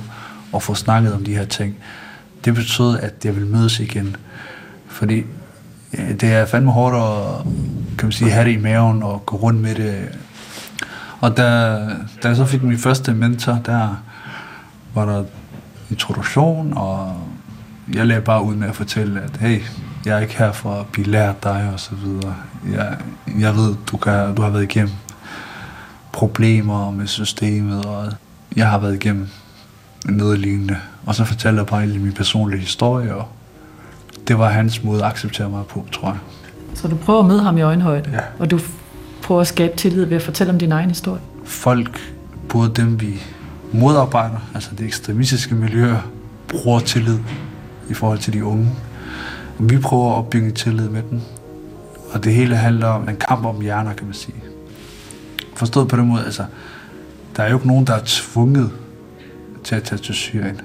og 0.52 0.63
få 0.63 0.74
snakket 0.74 1.13
om 1.13 1.24
de 1.24 1.36
her 1.36 1.45
ting, 1.45 1.76
det 2.45 2.56
betød, 2.56 3.00
at 3.00 3.13
jeg 3.24 3.36
ville 3.36 3.50
mødes 3.50 3.80
igen. 3.80 4.15
Fordi 4.88 5.24
det 5.91 6.24
er 6.24 6.45
fandme 6.45 6.71
hårdt 6.71 6.95
at 6.95 7.54
kan 7.98 8.06
man 8.06 8.12
sige, 8.12 8.32
have 8.32 8.45
det 8.45 8.52
i 8.52 8.62
maven 8.62 9.04
og 9.04 9.26
gå 9.26 9.38
rundt 9.38 9.62
med 9.62 9.76
det. 9.76 10.19
Og 11.19 11.38
da, 11.38 11.43
da 12.24 12.28
jeg 12.28 12.36
så 12.36 12.45
fik 12.45 12.63
min 12.63 12.78
første 12.78 13.13
mentor, 13.13 13.54
der 13.65 14.04
var 14.93 15.06
der 15.06 15.24
introduktion, 15.89 16.74
og 16.76 17.15
jeg 17.93 18.08
lagde 18.08 18.21
bare 18.21 18.43
ud 18.43 18.56
med 18.56 18.67
at 18.67 18.76
fortælle, 18.76 19.21
at 19.21 19.38
hey, 19.38 19.62
jeg 20.06 20.15
er 20.15 20.19
ikke 20.19 20.38
her 20.38 20.52
for 20.52 20.74
at 20.74 20.88
blive 20.88 21.08
lært 21.08 21.43
dig 21.43 21.69
og 21.74 21.80
så 21.80 21.95
videre. 21.95 22.36
Jeg, 22.71 22.98
jeg 23.39 23.56
ved, 23.56 23.76
du, 23.91 23.98
kan, 23.98 24.36
du 24.36 24.41
har 24.41 24.50
været 24.50 24.63
igennem 24.63 24.93
problemer 26.12 26.91
med 26.91 27.08
systemet, 27.08 27.86
og 27.86 28.13
jeg 28.56 28.69
har 28.69 28.80
været 28.80 28.95
igennem 28.95 29.28
noget 30.06 30.39
lignende. 30.39 30.78
Og 31.06 31.15
så 31.15 31.26
fortalte 31.26 31.60
jeg 31.60 31.65
bare 31.65 31.88
min 31.88 32.13
personlige 32.13 32.60
historie, 32.60 33.15
og 33.15 33.28
det 34.28 34.39
var 34.39 34.50
hans 34.50 34.84
måde 34.84 35.00
at 35.00 35.12
acceptere 35.12 35.50
mig 35.50 35.65
på, 35.65 35.86
tror 35.91 36.08
jeg. 36.08 36.17
Så 36.74 36.88
du 36.88 36.95
prøver 36.95 37.19
at 37.19 37.26
møde 37.26 37.41
ham 37.41 37.58
i 37.58 37.62
øjenhøjde, 37.62 38.10
ja. 38.13 38.19
og 38.39 38.52
du 38.52 38.60
prøver 39.24 39.41
at 39.41 39.48
skabe 39.48 39.78
tillid 39.78 40.06
ved 40.06 40.17
at 40.17 40.24
fortælle 40.24 40.54
om 40.54 40.60
din 40.60 40.71
egen 40.71 40.89
historie? 40.89 41.21
Folk, 41.45 42.00
både 42.50 42.71
dem 42.76 43.02
vi 43.02 43.24
modarbejder, 43.71 44.38
altså 44.54 44.69
det 44.78 44.86
ekstremistiske 44.86 45.56
miljø, 45.56 45.95
bruger 46.48 46.80
tillid 46.80 47.19
i 47.89 47.93
forhold 47.93 48.19
til 48.19 48.34
de 48.34 48.45
unge. 48.45 48.69
Vi 49.60 49.78
prøver 49.78 50.12
at 50.12 50.17
opbygge 50.17 50.52
tillid 50.52 50.89
med 50.89 51.04
dem, 51.10 51.21
og 52.13 52.24
det 52.24 52.34
hele 52.34 52.56
handler 52.56 52.88
om 52.88 53.10
en 53.10 53.15
kamp 53.15 53.45
om 53.45 53.62
hjerner, 53.62 53.93
kan 53.93 54.06
man 54.06 54.13
sige. 54.13 54.36
Forstået 55.56 55.88
på 55.88 55.95
den 55.95 56.08
måde, 56.08 56.26
altså, 56.26 56.45
der 57.36 57.43
er 57.43 57.50
jo 57.50 57.56
ikke 57.56 57.67
nogen, 57.67 57.88
der 57.88 57.93
er 57.93 58.02
tvunget 58.06 58.71
til 59.63 59.76
at 59.76 59.84
tage 59.84 60.00
til 60.00 60.15
Syrien. 60.15 60.62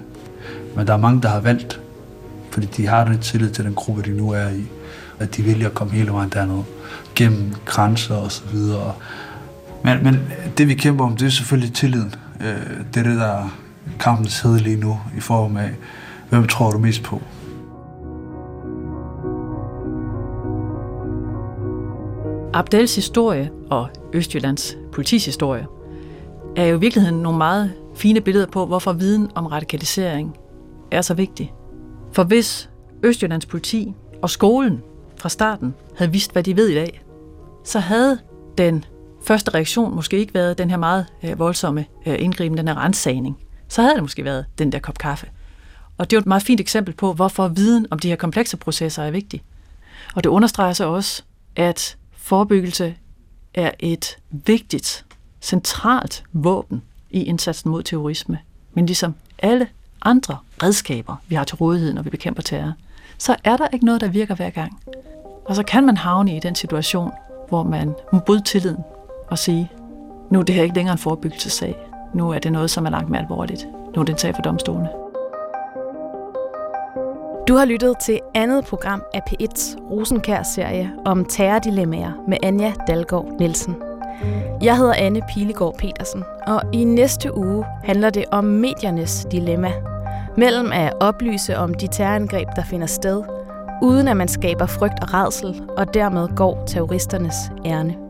Men 0.76 0.86
der 0.86 0.92
er 0.92 0.98
mange, 0.98 1.22
der 1.22 1.28
har 1.28 1.40
valgt, 1.40 1.80
fordi 2.50 2.66
de 2.66 2.86
har 2.86 3.04
den 3.04 3.18
tillid 3.18 3.50
til 3.50 3.64
den 3.64 3.74
gruppe, 3.74 4.02
de 4.02 4.10
nu 4.10 4.30
er 4.30 4.48
i, 4.48 4.64
at 5.18 5.36
de 5.36 5.46
vælger 5.46 5.66
at 5.66 5.74
komme 5.74 5.92
hele 5.92 6.12
vejen 6.12 6.28
dernede, 6.28 6.64
gennem 7.14 7.54
grænser 7.64 8.14
og 8.14 8.32
så 8.32 8.42
videre. 8.52 8.94
Men, 9.84 10.04
men 10.04 10.20
det 10.58 10.68
vi 10.68 10.74
kæmper 10.74 11.04
om, 11.04 11.16
det 11.16 11.26
er 11.26 11.30
selvfølgelig 11.30 11.74
tilliden. 11.74 12.14
Øh, 12.40 12.56
det 12.94 13.00
er 13.00 13.10
det, 13.10 13.16
der 13.16 13.26
er 13.26 13.58
kampens 14.00 14.40
hed 14.40 14.58
lige 14.58 14.76
nu, 14.76 15.00
i 15.16 15.20
form 15.20 15.56
af, 15.56 15.70
hvem 16.30 16.48
tror 16.48 16.70
du 16.70 16.78
mest 16.78 17.02
på? 17.02 17.22
Abdels 22.54 22.96
historie 22.96 23.50
og 23.70 23.88
Østjyllands 24.12 24.76
politishistorie 24.92 25.66
er 26.56 26.66
jo 26.66 26.76
i 26.76 26.80
virkeligheden 26.80 27.22
nogle 27.22 27.38
meget 27.38 27.72
fine 27.94 28.20
billeder 28.20 28.46
på, 28.46 28.66
hvorfor 28.66 28.92
viden 28.92 29.30
om 29.34 29.46
radikalisering 29.46 30.36
er 30.90 31.02
så 31.02 31.14
vigtig. 31.14 31.52
For 32.12 32.24
hvis 32.24 32.70
Østjyllands 33.02 33.46
politi 33.46 33.94
og 34.22 34.30
skolen 34.30 34.82
fra 35.16 35.28
starten 35.28 35.74
havde 35.96 36.12
vidst, 36.12 36.32
hvad 36.32 36.42
de 36.42 36.56
ved 36.56 36.68
i 36.68 36.74
dag, 36.74 37.02
så 37.64 37.78
havde 37.78 38.18
den 38.58 38.84
første 39.22 39.54
reaktion 39.54 39.94
måske 39.94 40.18
ikke 40.18 40.34
været 40.34 40.58
den 40.58 40.70
her 40.70 40.76
meget 40.76 41.06
øh, 41.24 41.38
voldsomme 41.38 41.84
øh, 42.06 42.16
indgriben, 42.18 42.58
den 42.58 42.68
her 42.68 42.84
rensagning. 42.84 43.36
Så 43.68 43.82
havde 43.82 43.94
det 43.94 44.02
måske 44.02 44.24
været 44.24 44.44
den 44.58 44.72
der 44.72 44.78
kop 44.78 44.98
kaffe. 44.98 45.26
Og 46.00 46.10
det 46.10 46.16
er 46.16 46.18
jo 46.18 46.20
et 46.20 46.26
meget 46.26 46.42
fint 46.42 46.60
eksempel 46.60 46.94
på, 46.94 47.12
hvorfor 47.12 47.48
viden 47.48 47.86
om 47.90 47.98
de 47.98 48.08
her 48.08 48.16
komplekse 48.16 48.56
processer 48.56 49.02
er 49.02 49.10
vigtig. 49.10 49.42
Og 50.14 50.24
det 50.24 50.30
understreger 50.30 50.72
så 50.72 50.84
også, 50.84 51.22
at 51.56 51.96
forebyggelse 52.12 52.94
er 53.54 53.70
et 53.78 54.16
vigtigt, 54.30 55.04
centralt 55.40 56.24
våben 56.32 56.82
i 57.10 57.24
indsatsen 57.24 57.70
mod 57.70 57.82
terrorisme. 57.82 58.38
Men 58.74 58.86
ligesom 58.86 59.14
alle 59.38 59.68
andre 60.02 60.36
redskaber, 60.62 61.16
vi 61.28 61.34
har 61.34 61.44
til 61.44 61.56
rådighed, 61.56 61.92
når 61.92 62.02
vi 62.02 62.10
bekæmper 62.10 62.42
terror, 62.42 62.72
så 63.18 63.36
er 63.44 63.56
der 63.56 63.68
ikke 63.72 63.84
noget, 63.84 64.00
der 64.00 64.08
virker 64.08 64.34
hver 64.34 64.50
gang. 64.50 64.82
Og 65.44 65.56
så 65.56 65.62
kan 65.62 65.86
man 65.86 65.96
havne 65.96 66.36
i 66.36 66.40
den 66.40 66.54
situation, 66.54 67.10
hvor 67.48 67.62
man 67.62 67.94
må 68.12 68.18
bryde 68.18 68.42
tilliden 68.42 68.84
og 69.30 69.38
sige, 69.38 69.70
nu 70.30 70.38
er 70.38 70.42
det 70.42 70.54
her 70.54 70.62
ikke 70.62 70.74
længere 70.74 70.92
en 70.92 70.98
forebyggelsessag. 70.98 71.76
Nu 72.14 72.30
er 72.30 72.38
det 72.38 72.52
noget, 72.52 72.70
som 72.70 72.86
er 72.86 72.90
langt 72.90 73.10
mere 73.10 73.20
alvorligt. 73.20 73.66
Nu 73.94 74.00
er 74.00 74.04
det 74.04 74.12
en 74.12 74.18
sag 74.18 74.34
for 74.34 74.42
domstolene. 74.42 75.09
Du 77.48 77.54
har 77.54 77.64
lyttet 77.64 77.98
til 77.98 78.20
andet 78.34 78.64
program 78.64 79.02
af 79.14 79.20
P1's 79.30 79.90
Rosenkær-serie 79.90 80.90
om 81.04 81.24
terrordilemmaer 81.24 82.12
med 82.28 82.36
Anja 82.42 82.72
Dalgaard 82.86 83.36
Nielsen. 83.38 83.76
Jeg 84.62 84.76
hedder 84.76 84.94
Anne 84.94 85.20
Pilegaard 85.34 85.74
Petersen, 85.78 86.24
og 86.46 86.62
i 86.72 86.84
næste 86.84 87.36
uge 87.36 87.64
handler 87.84 88.10
det 88.10 88.24
om 88.30 88.44
mediernes 88.44 89.26
dilemma. 89.32 89.72
Mellem 90.36 90.72
at 90.72 90.92
oplyse 91.00 91.56
om 91.56 91.74
de 91.74 91.86
terrorangreb, 91.86 92.48
der 92.56 92.62
finder 92.62 92.86
sted, 92.86 93.22
uden 93.82 94.08
at 94.08 94.16
man 94.16 94.28
skaber 94.28 94.66
frygt 94.66 95.02
og 95.02 95.14
redsel, 95.14 95.62
og 95.76 95.94
dermed 95.94 96.28
går 96.36 96.64
terroristernes 96.66 97.36
ærne. 97.66 98.09